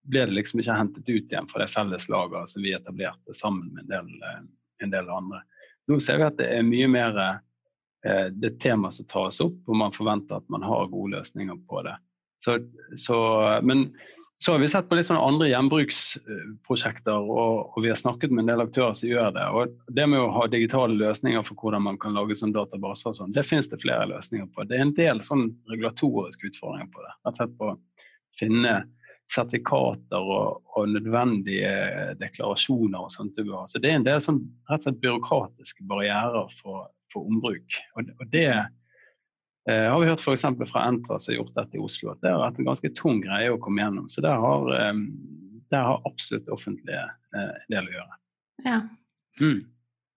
ble 0.03 0.25
det 0.27 0.35
liksom 0.35 0.59
ikke 0.59 0.75
hentet 0.75 1.07
ut 1.07 1.31
igjen 1.31 1.47
fra 1.47 1.63
det 1.63 1.71
felles 1.71 2.09
lageret 2.11 2.51
som 2.51 2.65
vi 2.65 2.73
etablerte 2.75 3.35
sammen 3.37 3.71
med 3.71 3.85
en 3.85 3.93
del 3.93 4.27
eh, 4.27 4.41
en 4.83 4.93
del 4.93 5.09
andre. 5.11 5.43
Nå 5.89 5.99
ser 6.03 6.19
vi 6.21 6.27
at 6.29 6.39
det 6.39 6.49
er 6.55 6.65
mye 6.67 6.89
mer 6.91 7.19
eh, 7.23 8.27
det 8.31 8.55
tema 8.63 8.91
som 8.91 9.07
tas 9.09 9.41
opp, 9.43 9.59
og 9.67 9.79
man 9.79 9.95
forventer 9.95 10.39
at 10.39 10.49
man 10.53 10.65
har 10.65 10.91
gode 10.91 11.17
løsninger 11.17 11.59
på 11.69 11.83
det. 11.87 11.95
Så, 12.43 12.59
så, 12.99 13.17
men 13.63 13.87
så 14.43 14.51
har 14.51 14.59
vi 14.59 14.67
sett 14.67 14.89
på 14.89 14.97
litt 14.97 15.07
sånne 15.07 15.23
andre 15.23 15.47
gjenbruksprosjekter, 15.47 17.15
og, 17.15 17.59
og, 17.69 17.77
vi 17.83 17.91
har 17.93 17.99
snakket 17.99 18.33
med 18.33 18.43
en 18.43 18.49
del 18.51 18.63
aktører 18.65 18.97
som 18.99 19.07
gjør 19.07 19.29
det. 19.37 19.45
og 19.55 19.93
Det 19.95 20.07
med 20.11 20.19
å 20.19 20.33
ha 20.35 20.47
digitale 20.51 20.97
løsninger 20.99 21.45
for 21.47 21.59
hvordan 21.61 21.85
man 21.85 21.99
kan 22.01 22.17
lage 22.17 22.35
sånn 22.35 22.55
databaser, 22.55 23.13
og 23.13 23.19
sånn, 23.21 23.35
det 23.35 23.45
finnes 23.47 23.71
det 23.71 23.79
flere 23.83 24.09
løsninger 24.11 24.49
på. 24.51 24.65
Det 24.67 24.75
er 24.75 24.83
en 24.83 24.97
del 24.97 25.23
sånn 25.23 25.45
regulatoriske 25.71 26.51
utfordringer 26.51 26.91
på 26.91 27.05
det. 27.05 27.13
Rett 27.23 27.31
og 27.31 27.39
slett 27.39 27.55
på 27.61 27.71
å 27.71 27.77
finne 28.41 28.75
sertifikater 29.33 30.21
og, 30.21 30.61
og, 30.75 30.87
nødvendige 30.93 31.71
deklarasjoner 32.21 33.07
og 33.07 33.11
sånt. 33.13 33.39
Så 33.71 33.81
det 33.81 33.91
er 33.91 33.99
en 33.99 34.07
del 34.07 34.21
sånn, 34.23 34.41
rett 34.69 34.83
og 34.83 34.89
slett 34.89 35.01
byråkratiske 35.03 35.85
barrierer 35.89 36.53
for, 36.61 36.87
for 37.13 37.29
ombruk. 37.29 37.77
Og, 37.97 38.11
og 38.19 38.31
det 38.33 38.47
eh, 38.51 39.87
har 39.89 39.99
vi 40.01 40.09
hørt 40.11 40.23
f.eks. 40.23 40.45
fra 40.69 40.87
Entra 40.87 41.19
som 41.19 41.33
har 41.33 41.39
gjort 41.41 41.57
dette 41.57 41.79
i 41.79 41.83
Oslo, 41.83 42.13
at 42.13 42.23
det 42.23 42.33
har 42.33 42.43
vært 42.45 42.61
en 42.61 42.69
ganske 42.71 42.93
tung 42.99 43.21
greie 43.25 43.53
å 43.53 43.59
komme 43.61 43.83
gjennom. 43.83 44.09
Så 44.13 44.25
der 44.25 44.41
har, 44.43 44.73
eh, 44.79 45.03
der 45.73 45.87
har 45.89 46.09
absolutt 46.09 46.51
offentlige 46.53 47.05
eh, 47.35 47.53
del 47.73 47.89
å 47.89 47.97
gjøre. 47.97 48.19
Ja. 48.67 48.81
Mm. 49.41 49.61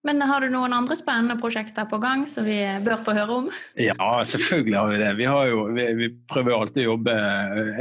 Men 0.06 0.22
har 0.22 0.44
du 0.44 0.52
noen 0.52 0.74
andre 0.76 0.94
spennende 0.98 1.34
prosjekter 1.40 1.86
på 1.90 1.98
gang 1.98 2.26
som 2.30 2.46
vi 2.46 2.60
bør 2.86 3.00
få 3.02 3.14
høre 3.16 3.38
om? 3.40 3.48
Ja, 3.80 4.10
selvfølgelig 4.22 4.76
har 4.78 4.90
vi 4.92 4.98
det. 5.00 5.08
Vi, 5.18 5.24
jo, 5.26 5.62
vi, 5.74 5.86
vi 5.98 6.08
prøver 6.30 6.52
jo 6.52 6.58
alltid 6.62 6.82
å 6.84 6.92
jobbe 6.92 7.14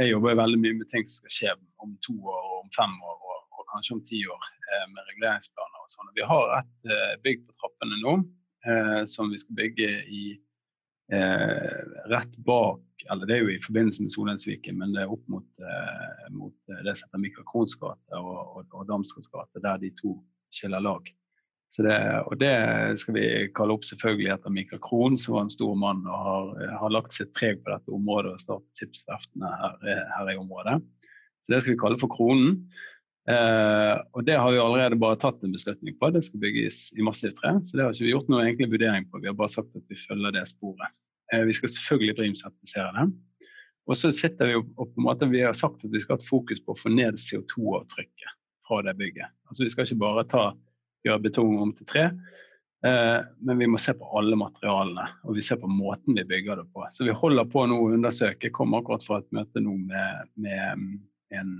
Jeg 0.00 0.08
jobber 0.10 0.40
veldig 0.40 0.58
mye 0.64 0.78
med 0.80 0.88
ting 0.90 1.06
som 1.06 1.20
skal 1.20 1.34
skje 1.36 1.52
om 1.84 1.92
to 2.02 2.16
år, 2.18 2.48
om 2.58 2.72
fem 2.74 2.96
år 2.98 3.20
og, 3.20 3.44
og 3.54 3.68
kanskje 3.70 3.94
om 3.98 4.00
ti 4.08 4.24
år 4.26 4.48
eh, 4.48 4.88
med 4.94 5.06
reguleringsplaner 5.12 5.84
og 5.84 5.92
sånn. 5.92 6.10
Vi 6.18 6.26
har 6.32 6.56
et 6.56 6.90
eh, 6.96 7.12
bygg 7.22 7.44
på 7.46 7.54
trappene 7.60 8.00
nå 8.00 8.16
eh, 8.66 9.02
som 9.12 9.30
vi 9.30 9.38
skal 9.42 9.60
bygge 9.62 9.92
i 10.10 10.26
rett 11.06 12.32
bak 12.42 13.04
eller 13.12 13.28
Det 13.28 13.34
er 13.36 13.44
jo 13.44 13.50
i 13.52 13.60
forbindelse 13.62 14.02
med 14.02 14.10
Solensviken, 14.10 14.80
men 14.80 14.90
det 14.90 15.04
er 15.04 15.12
opp 15.14 15.22
mot, 15.30 15.60
mot 16.34 16.72
det 16.72 16.96
som 16.98 17.06
heter 17.06 17.20
Mikael 17.22 17.46
Krohns 17.46 17.76
gate 17.78 18.18
og, 18.18 18.40
og, 18.58 18.72
og 18.74 18.88
Damsgårds 18.88 19.30
gate, 19.30 19.62
der 19.62 19.78
de 19.78 19.92
to 20.00 20.16
skiller 20.50 20.82
lag. 20.82 21.06
Det, 21.76 21.96
og 22.24 22.38
det 22.40 22.54
skal 23.02 23.16
vi 23.18 23.26
kalle 23.56 23.74
opp 23.76 23.84
selvfølgelig 23.84 24.30
etter 24.32 24.52
Mikael 24.54 24.80
Krohn, 24.80 25.18
som 25.20 25.34
var 25.34 25.42
en 25.44 25.52
stor 25.52 25.74
mann 25.76 26.06
og 26.08 26.22
har, 26.24 26.52
har 26.80 26.92
lagt 26.94 27.12
sitt 27.12 27.34
preg 27.36 27.58
på 27.60 27.68
dette 27.68 27.92
området 27.92 28.32
og 28.32 28.40
startet 28.40 28.80
skipsverftene 28.80 29.50
her, 29.60 29.74
her, 30.14 30.30
i 30.32 30.38
området. 30.40 30.78
Så 31.44 31.52
det 31.52 31.60
skal 31.62 31.74
vi 31.74 31.82
kalle 31.82 32.00
for 32.00 32.12
Kronen. 32.14 32.62
Eh, 33.26 33.94
og 34.14 34.24
det 34.24 34.38
har 34.38 34.54
vi 34.54 34.62
allerede 34.62 34.98
bare 35.02 35.18
tatt 35.20 35.42
en 35.44 35.52
beslutning 35.52 35.98
på. 36.00 36.10
Det 36.14 36.24
skal 36.24 36.42
bygges 36.42 36.80
i 36.96 37.04
massivt 37.04 37.36
tre. 37.42 37.52
Så 37.66 37.76
det 37.76 37.84
har 37.84 37.92
ikke 37.92 38.06
vi 38.06 38.14
gjort 38.14 38.30
noen 38.32 38.46
egentlig 38.46 38.70
vurdering 38.72 39.08
på. 39.10 39.20
Vi 39.20 39.30
har 39.30 39.36
bare 39.38 39.52
sagt 39.52 39.76
at 39.76 39.84
vi 39.90 39.98
følger 40.00 40.32
det 40.36 40.46
sporet. 40.48 41.00
Eh, 41.34 41.44
vi 41.48 41.56
skal 41.58 41.72
selvfølgelig 41.74 42.18
brimsertifisere 42.22 42.92
det. 42.96 43.08
Og 43.86 43.98
så 43.98 44.10
sitter 44.14 44.50
vi 44.50 44.56
og 44.58 44.72
på 44.80 44.86
en 44.98 45.06
måte, 45.06 45.28
vi 45.30 45.44
har 45.44 45.54
sagt 45.54 45.84
at 45.84 45.92
vi 45.92 46.00
skal 46.02 46.16
ha 46.16 46.22
et 46.22 46.30
fokus 46.30 46.62
på 46.62 46.74
å 46.74 46.78
få 46.78 46.90
ned 46.94 47.18
CO2-avtrykket 47.22 48.32
fra 48.66 48.80
det 48.82 48.96
bygget. 48.98 49.30
Altså 49.50 49.62
Vi 49.62 49.70
skal 49.70 49.86
ikke 49.86 50.02
bare 50.02 50.26
ta 50.30 50.46
gjøre 51.08 51.26
betong 51.28 51.56
om 51.62 51.72
til 51.76 51.88
tre. 51.88 52.10
Eh, 52.86 53.20
men 53.38 53.58
vi 53.58 53.66
må 53.66 53.78
se 53.78 53.94
på 53.96 54.08
alle 54.18 54.36
materialene 54.36 55.06
og 55.24 55.36
vi 55.38 55.42
ser 55.42 55.58
på 55.62 55.70
måten 55.70 56.16
vi 56.18 56.26
bygger 56.28 56.60
det 56.60 56.66
på. 56.74 56.84
Så 56.92 57.06
vi 57.06 57.14
holder 57.16 57.48
på 57.50 57.64
nå 57.66 57.78
å 57.80 57.92
undersøke. 57.96 58.48
Jeg 58.48 58.56
kommer 58.56 58.82
akkurat 58.82 59.06
fra 59.06 59.20
et 59.22 59.30
møte 59.34 59.62
nå 59.64 59.78
med, 59.80 60.32
med 60.44 60.82
mm, 60.82 60.90
en, 61.40 61.54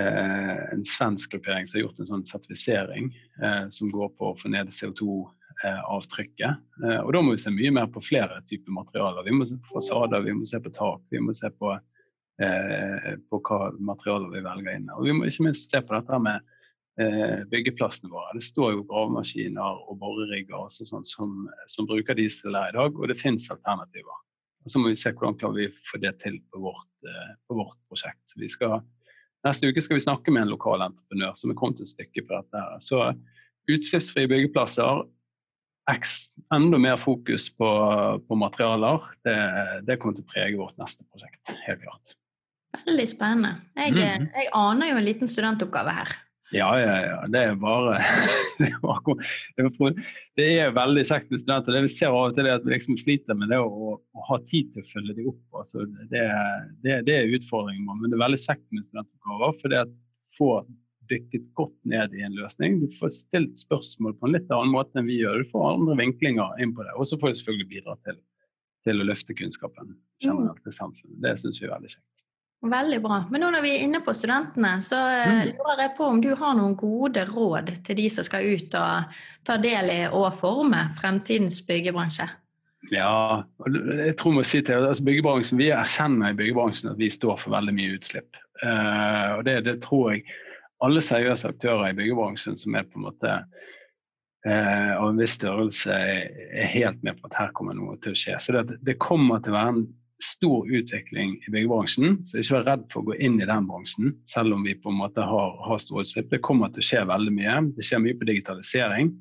eh, 0.00 0.62
en, 0.72 0.86
svensk 0.88 1.36
gruppering 1.36 1.68
som 1.68 1.78
har 1.78 1.84
gjort 1.84 2.00
en 2.00 2.10
sånn 2.14 2.26
sertifisering 2.30 3.12
eh, 3.42 3.66
som 3.76 3.92
går 3.92 4.10
på 4.16 4.32
å 4.32 4.38
få 4.40 4.50
ned 4.54 4.72
CO2-avtrykket. 4.74 6.66
og 7.04 7.12
da 7.12 7.22
må 7.22 7.36
vi 7.36 7.42
se 7.42 7.52
mye 7.52 7.74
mer 7.76 7.90
på 7.92 8.02
flere 8.02 8.40
typer 8.48 8.72
materialer. 8.72 9.26
Vi 9.28 9.36
må 9.36 9.46
se 9.46 9.60
på 9.60 9.76
fasader, 9.76 10.24
vi 10.24 10.34
må 10.38 10.48
se 10.48 10.62
på 10.64 10.72
tak, 10.72 11.04
vi 11.12 11.20
må 11.20 11.36
se 11.36 11.50
på, 11.52 11.74
på 12.40 13.40
hva 13.44 13.58
materialer 13.76 14.32
vi 14.32 14.40
velger 14.46 14.78
inn. 14.78 14.88
Og 14.96 15.04
vi 15.04 15.12
må 15.12 15.28
ikke 15.28 15.44
minst 15.50 15.68
se 15.68 15.82
på 15.84 15.92
dette 15.92 16.22
med 16.24 16.40
Eh, 16.40 16.56
byggeplassene 17.50 18.10
våre. 18.12 18.34
Det 18.36 18.44
står 18.44 18.74
jo 18.74 18.86
gravemaskiner 18.88 19.84
og 19.88 19.98
borerigger 20.02 20.68
sånn, 20.74 21.06
som, 21.06 21.36
som, 21.70 21.88
bruker 21.88 22.18
diesel 22.18 22.56
her 22.56 22.72
i 22.72 22.76
dag, 22.76 22.96
og 22.98 23.08
det 23.08 23.18
finnes 23.20 23.50
alternativer. 23.52 24.18
Og 24.64 24.72
Så 24.72 24.80
må 24.80 24.90
vi 24.90 24.98
se 24.98 25.12
hvordan 25.14 25.38
klarer 25.40 25.62
vi 25.62 25.68
får 25.90 26.02
det 26.02 26.14
til 26.20 26.36
på 26.52 26.60
vårt, 26.66 26.90
eh, 27.08 27.30
på 27.48 27.56
vårt 27.56 27.78
prosjekt. 27.88 28.34
Skal, 28.52 28.80
neste 29.46 29.70
uke 29.70 29.84
skal 29.84 29.96
vi 29.96 30.04
snakke 30.04 30.34
med 30.34 30.44
en 30.44 30.52
lokal 30.52 30.84
entreprenør 30.84 31.32
som 31.38 31.52
er 31.52 31.58
kommet 31.60 31.80
et 31.80 31.92
stykke 31.94 32.26
på 32.26 32.36
dette. 32.36 32.60
her. 32.60 32.84
Så 32.84 33.00
utslippsfrie 33.70 34.28
byggeplasser, 34.28 35.04
enda 36.54 36.78
mer 36.78 36.96
fokus 36.96 37.48
på, 37.56 37.68
på 38.28 38.34
materialer, 38.38 39.02
det, 39.26 39.36
det, 39.86 39.96
kommer 39.98 40.14
til 40.14 40.26
å 40.26 40.32
prege 40.32 40.58
vårt 40.58 40.76
neste 40.78 41.04
prosjekt. 41.10 41.54
Helt 41.66 41.82
klart. 41.82 42.16
Veldig 42.86 43.08
spennende. 43.08 43.60
Jeg, 43.76 43.92
mm 43.92 43.98
-hmm. 43.98 44.28
jeg 44.34 44.48
aner 44.52 44.90
jo 44.90 44.96
en 44.96 45.04
liten 45.04 45.28
studentoppgave 45.28 45.90
her. 45.90 46.08
Ja, 46.50 46.70
ja, 46.80 46.94
ja. 47.06 47.18
Det 47.30 47.40
er 47.46 47.54
bare 47.60 48.00
Det 48.60 49.64
er, 49.64 49.94
det 50.36 50.46
er 50.58 50.74
veldig 50.74 51.04
kjekt 51.06 51.30
med 51.30 51.42
studenter. 51.42 51.76
Det 51.76 51.84
vi 51.86 51.92
ser 51.94 52.10
av 52.10 52.32
og 52.32 52.36
til 52.36 52.48
er 52.48 52.58
at 52.58 52.66
vi 52.66 52.74
liksom 52.74 52.98
sliter 53.00 53.38
med 53.38 53.52
det 53.52 53.60
å, 53.62 53.94
å, 53.96 54.24
ha 54.26 54.38
tid 54.50 54.72
til 54.74 54.82
å 54.82 54.90
følge 54.90 55.16
dem 55.16 55.30
opp. 55.30 55.60
Altså, 55.62 55.86
det, 56.10 56.26
det, 56.84 56.98
det, 57.06 57.16
er 57.16 57.34
utfordringen. 57.38 57.88
Men 57.88 58.10
det 58.10 58.18
er 58.18 58.24
veldig 58.26 58.42
kjekt 58.42 58.66
med 58.74 58.86
studentoppgaver. 58.88 59.56
For 59.62 59.74
det 59.74 59.84
får 60.38 60.66
dykket 61.10 61.46
godt 61.58 61.76
ned 61.90 62.14
i 62.18 62.24
en 62.26 62.36
løsning. 62.38 62.80
Du 62.82 62.98
får 62.98 63.14
stilt 63.14 63.58
spørsmål 63.62 64.18
på 64.18 64.28
en 64.28 64.36
litt 64.36 64.50
annen 64.54 64.74
måte 64.74 64.98
enn 64.98 65.08
vi 65.10 65.20
gjør. 65.22 65.42
Du 65.44 65.54
får 65.54 65.68
andre 65.72 65.98
vinklinger 66.02 66.62
inn 66.62 66.74
på 66.74 66.86
det. 66.86 66.94
Og 66.98 67.08
så 67.10 67.18
får 67.20 67.32
du 67.32 67.40
selvfølgelig 67.40 67.70
bidra 67.76 67.98
til, 68.06 68.18
til 68.88 69.02
å 69.02 69.08
løfte 69.08 69.38
kunnskapen 69.38 69.94
generelt 70.24 70.74
samfunnet. 70.74 71.20
Det 71.22 71.38
syns 71.40 71.62
vi 71.62 71.70
er 71.70 71.76
veldig 71.78 71.94
kjekt. 71.94 72.19
Veldig 72.60 72.98
bra. 73.00 73.22
Men 73.32 73.40
nå 73.40 73.48
når 73.54 73.62
vi 73.64 73.70
er 73.72 73.86
inne 73.86 74.02
på 74.04 74.12
studentene, 74.12 74.74
så 74.84 74.98
eh, 75.08 75.30
Mm. 75.30 75.52
lurer 75.56 75.80
jeg 75.80 75.94
på 75.96 76.04
om 76.04 76.20
du 76.20 76.34
har 76.36 76.54
noen 76.58 76.74
gode 76.76 77.24
råd 77.24 77.70
til 77.86 77.96
de 77.96 78.08
som 78.12 78.26
skal 78.26 78.44
ut 78.44 78.74
og 78.76 79.14
ta 79.48 79.56
del 79.56 79.88
i 79.88 80.02
og 80.10 80.34
forme 80.36 80.82
fremtidens 81.00 81.62
byggebransje? 81.64 82.28
Ja, 82.92 83.42
jeg 83.68 84.16
tror 84.20 84.32
må 84.36 84.44
si 84.44 84.60
til 84.64 84.86
altså 84.88 85.04
byggebransjen, 85.04 85.58
Vi 85.58 85.70
erkjenner 85.72 86.30
i 86.30 86.36
byggebransjen 86.36 86.90
at 86.92 86.98
vi 86.98 87.08
står 87.12 87.36
for 87.38 87.50
veldig 87.52 87.74
mye 87.76 87.96
utslipp. 87.96 88.36
Uh, 88.62 89.38
og 89.38 89.44
det, 89.44 89.64
det 89.64 89.80
tror 89.84 90.12
jeg 90.12 90.24
alle 90.84 91.00
seriøse 91.04 91.48
aktører 91.48 91.90
i 91.90 91.96
byggebransjen 91.96 92.56
som 92.56 92.74
er 92.74 92.84
på 92.88 93.00
en 93.00 93.06
måte 93.08 93.30
uh, 94.46 94.92
av 94.96 95.06
en 95.10 95.20
viss 95.20 95.36
størrelse, 95.36 95.92
er, 95.92 96.28
er 96.52 96.68
helt 96.72 97.02
med 97.02 97.20
på 97.20 97.28
at 97.30 97.38
her 97.40 97.52
kommer 97.56 97.76
noe 97.76 97.96
til 98.00 98.12
å 98.12 98.20
skje. 98.20 98.36
Så 98.40 98.52
det, 98.56 98.80
det 98.84 98.98
kommer 99.00 99.40
til 99.40 99.52
å 99.52 99.58
være 99.58 99.74
en 99.76 99.86
stor 100.24 100.68
utvikling 100.68 101.36
i 101.46 101.52
byggebransjen. 101.52 102.20
Så 102.28 102.40
ikke 102.40 102.58
vær 102.58 102.66
redd 102.68 102.86
for 102.92 103.02
å 103.02 103.10
gå 103.10 103.18
inn 103.24 103.40
i 103.40 103.48
den 103.48 103.68
bransjen, 103.68 104.14
selv 104.30 104.56
om 104.56 104.64
vi 104.66 104.76
på 104.78 104.92
en 104.92 105.00
måte 105.00 105.24
har, 105.24 105.52
har 105.66 105.82
store 105.82 106.06
utslipp. 106.06 106.30
Det 106.32 106.42
kommer 106.46 106.72
til 106.72 106.84
å 106.84 106.88
skje 106.88 107.04
veldig 107.10 107.34
mye. 107.36 107.58
Det 107.76 107.86
skjer 107.86 108.02
mye 108.04 108.18
på 108.20 108.28
digitalisering. 108.30 109.12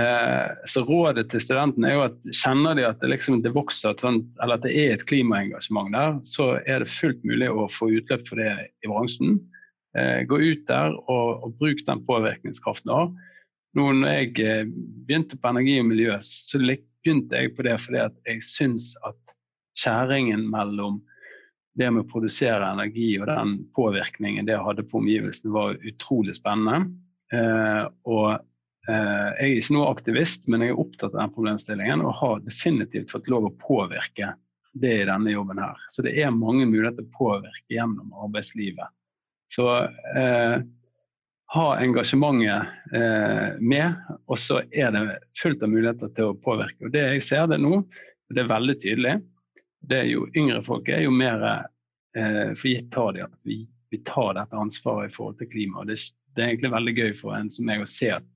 Eh, 0.00 0.52
så 0.72 0.84
rådet 0.88 1.26
til 1.32 1.42
studentene 1.44 1.90
er 1.90 1.98
jo 1.98 2.04
at 2.06 2.20
kjenner 2.32 2.78
de 2.78 2.86
at 2.88 3.02
det, 3.02 3.10
liksom, 3.12 3.42
det 3.44 3.52
vokser, 3.52 3.98
eller 4.08 4.54
at 4.56 4.64
det 4.64 4.72
er 4.72 4.94
et 4.94 5.04
klimaengasjement 5.08 5.92
der, 5.92 6.14
så 6.28 6.54
er 6.64 6.80
det 6.84 6.94
fullt 6.94 7.20
mulig 7.28 7.50
å 7.52 7.68
få 7.72 7.90
utløp 7.98 8.24
for 8.28 8.40
det 8.40 8.54
i 8.84 8.88
bransjen. 8.88 9.36
Eh, 9.98 10.22
gå 10.24 10.40
ut 10.40 10.64
der 10.70 10.96
og, 11.02 11.44
og 11.44 11.58
bruk 11.60 11.84
den 11.84 12.00
påvirkningskraften 12.08 13.12
du 13.72 13.80
når 13.80 14.08
jeg 14.10 14.32
eh, 14.44 14.66
begynte 15.06 15.38
på 15.40 15.48
energi 15.48 15.78
og 15.80 15.86
miljø, 15.88 16.16
så 16.24 16.60
begynte 16.60 17.38
jeg 17.40 17.54
på 17.56 17.64
det 17.64 17.78
fordi 17.80 18.02
at 18.04 18.16
jeg 18.28 18.44
syns 18.44 18.92
at 19.08 19.31
skjæringen 19.78 20.44
mellom 20.50 21.00
det 21.78 21.88
med 21.88 22.04
å 22.04 22.10
produsere 22.10 22.68
energi 22.74 23.14
og 23.20 23.28
den 23.30 23.54
påvirkningen 23.76 24.48
det 24.48 24.60
hadde 24.60 24.84
på 24.88 25.00
omgivelsene, 25.00 25.52
var 25.54 25.78
utrolig 25.88 26.36
spennende. 26.36 26.92
Eh, 27.32 27.84
og 28.04 28.28
eh, 28.34 29.28
jeg 29.38 29.46
er 29.46 29.56
ikke 29.56 29.76
noe 29.78 29.92
aktivist, 29.94 30.44
men 30.52 30.64
jeg 30.64 30.74
er 30.74 30.82
opptatt 30.82 31.14
av 31.14 31.22
den 31.22 31.34
problemstillingen 31.36 32.04
og 32.04 32.18
har 32.20 32.44
definitivt 32.44 33.14
fått 33.14 33.30
lov 33.32 33.48
å 33.48 33.54
påvirke 33.62 34.34
det 34.72 34.92
i 35.02 35.08
denne 35.08 35.32
jobben 35.32 35.60
her. 35.60 35.80
Så 35.92 36.04
det 36.04 36.14
er 36.20 36.34
mange 36.34 36.68
muligheter 36.68 37.06
å 37.06 37.16
påvirke 37.16 37.72
gjennom 37.72 38.12
arbeidslivet. 38.24 38.92
Så 39.52 39.68
eh, 40.16 40.60
ha 41.52 41.66
engasjementet 41.84 42.94
eh, 42.96 43.58
med, 43.60 43.98
og 44.24 44.40
så 44.40 44.62
er 44.72 44.92
det 44.94 45.02
fullt 45.40 45.64
av 45.64 45.72
muligheter 45.72 46.12
til 46.16 46.30
å 46.30 46.38
påvirke. 46.40 46.86
Og 46.86 46.94
det 46.94 47.04
jeg 47.16 47.26
ser 47.26 47.50
det 47.50 47.60
nå, 47.60 47.82
og 47.82 48.36
det 48.36 48.44
er 48.44 48.52
veldig 48.52 48.76
tydelig, 48.80 49.18
det 49.88 50.02
er 50.02 50.10
jo 50.10 50.26
yngre 50.38 50.62
folk 50.66 50.88
er 50.88 51.04
jo 51.06 51.12
mer 51.14 51.42
eh, 52.16 52.52
for 52.54 52.68
gitt 52.70 52.90
tar 52.94 53.16
de 53.16 53.24
at 53.26 53.34
vi, 53.48 53.62
vi 53.90 54.02
tar 54.06 54.36
dette 54.38 54.58
ansvaret 54.58 55.10
i 55.10 55.14
forhold 55.14 55.40
til 55.40 55.50
klima. 55.52 55.86
Det, 55.88 55.98
det 56.36 56.44
er 56.44 56.52
egentlig 56.52 56.74
veldig 56.74 56.94
gøy 56.98 57.16
for 57.18 57.36
en 57.36 57.50
som 57.52 57.66
meg 57.68 57.82
å 57.82 57.90
se 57.90 58.12
at 58.14 58.28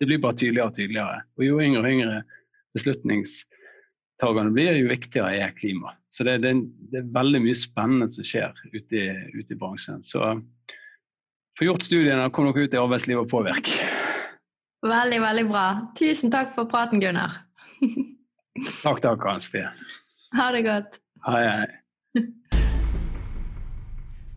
det 0.00 0.08
blir 0.08 0.20
bare 0.20 0.36
tydeligere 0.36 0.70
og 0.70 0.76
tydeligere. 0.76 1.20
Og 1.38 1.46
jo 1.46 1.60
yngre 1.64 1.82
og 1.82 1.92
yngre 1.92 2.16
beslutningstagerne 2.76 4.52
blir, 4.56 4.76
jo 4.76 4.90
viktigere 4.90 5.38
er 5.40 5.54
klima. 5.56 5.94
Så 6.16 6.24
det, 6.24 6.38
det, 6.44 6.52
det 6.92 7.00
er 7.00 7.12
veldig 7.12 7.42
mye 7.44 7.56
spennende 7.56 8.08
som 8.12 8.24
skjer 8.24 8.56
ute 8.72 9.00
i, 9.00 9.06
ute 9.36 9.52
i 9.52 9.58
bransjen. 9.60 10.02
Så 10.04 10.34
få 11.56 11.68
gjort 11.68 11.84
studiene, 11.84 12.24
og 12.24 12.34
kom 12.36 12.48
dere 12.50 12.66
ut 12.66 12.76
i 12.76 12.80
arbeidslivet 12.80 13.24
og 13.24 13.32
påvirk. 13.32 13.72
Veldig, 14.86 15.20
veldig 15.22 15.46
bra. 15.48 15.66
Tusen 15.98 16.32
takk 16.32 16.52
for 16.56 16.68
praten, 16.70 17.00
Gunnar. 17.02 17.42
Takk, 18.80 19.02
takk, 19.04 19.20
Hans 19.28 19.50
Fie. 19.52 19.68
Ha 20.36 20.50
det 20.52 20.66
godt. 20.66 20.98
Hei, 21.24 21.44
hei. 21.48 21.66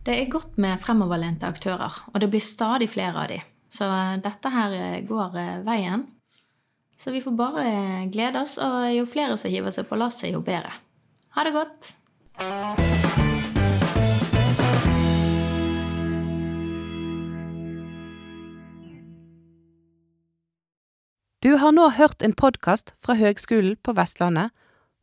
Det 0.06 0.14
er 0.16 0.30
godt 0.32 0.56
med 0.56 0.80
fremoverlente 0.80 1.44
aktører, 1.44 1.92
og 2.08 2.20
det 2.22 2.30
blir 2.32 2.40
stadig 2.40 2.86
flere 2.88 3.20
av 3.20 3.26
de. 3.28 3.36
Så 3.68 3.84
dette 4.24 4.48
her 4.50 4.72
eh, 4.72 5.02
går 5.04 5.36
eh, 5.36 5.58
veien. 5.66 6.06
Så 6.96 7.12
vi 7.12 7.20
får 7.20 7.34
bare 7.36 7.64
eh, 7.68 8.06
glede 8.08 8.40
oss, 8.40 8.56
og 8.56 8.88
jo 8.94 9.04
flere 9.04 9.36
som 9.36 9.52
hiver 9.52 9.74
seg 9.76 9.90
på 9.90 9.98
lasset, 10.00 10.32
jo 10.32 10.40
bedre. 10.40 10.72
Ha 11.36 11.44
det 11.44 11.52
godt. 11.52 11.92
Du 21.44 21.52
har 21.60 21.76
nå 21.76 21.90
hørt 22.00 22.24
en 22.24 22.32
podkast 22.32 22.96
fra 23.04 23.20
Høgskolen 23.20 23.76
på 23.84 23.92
Vestlandet. 24.00 24.56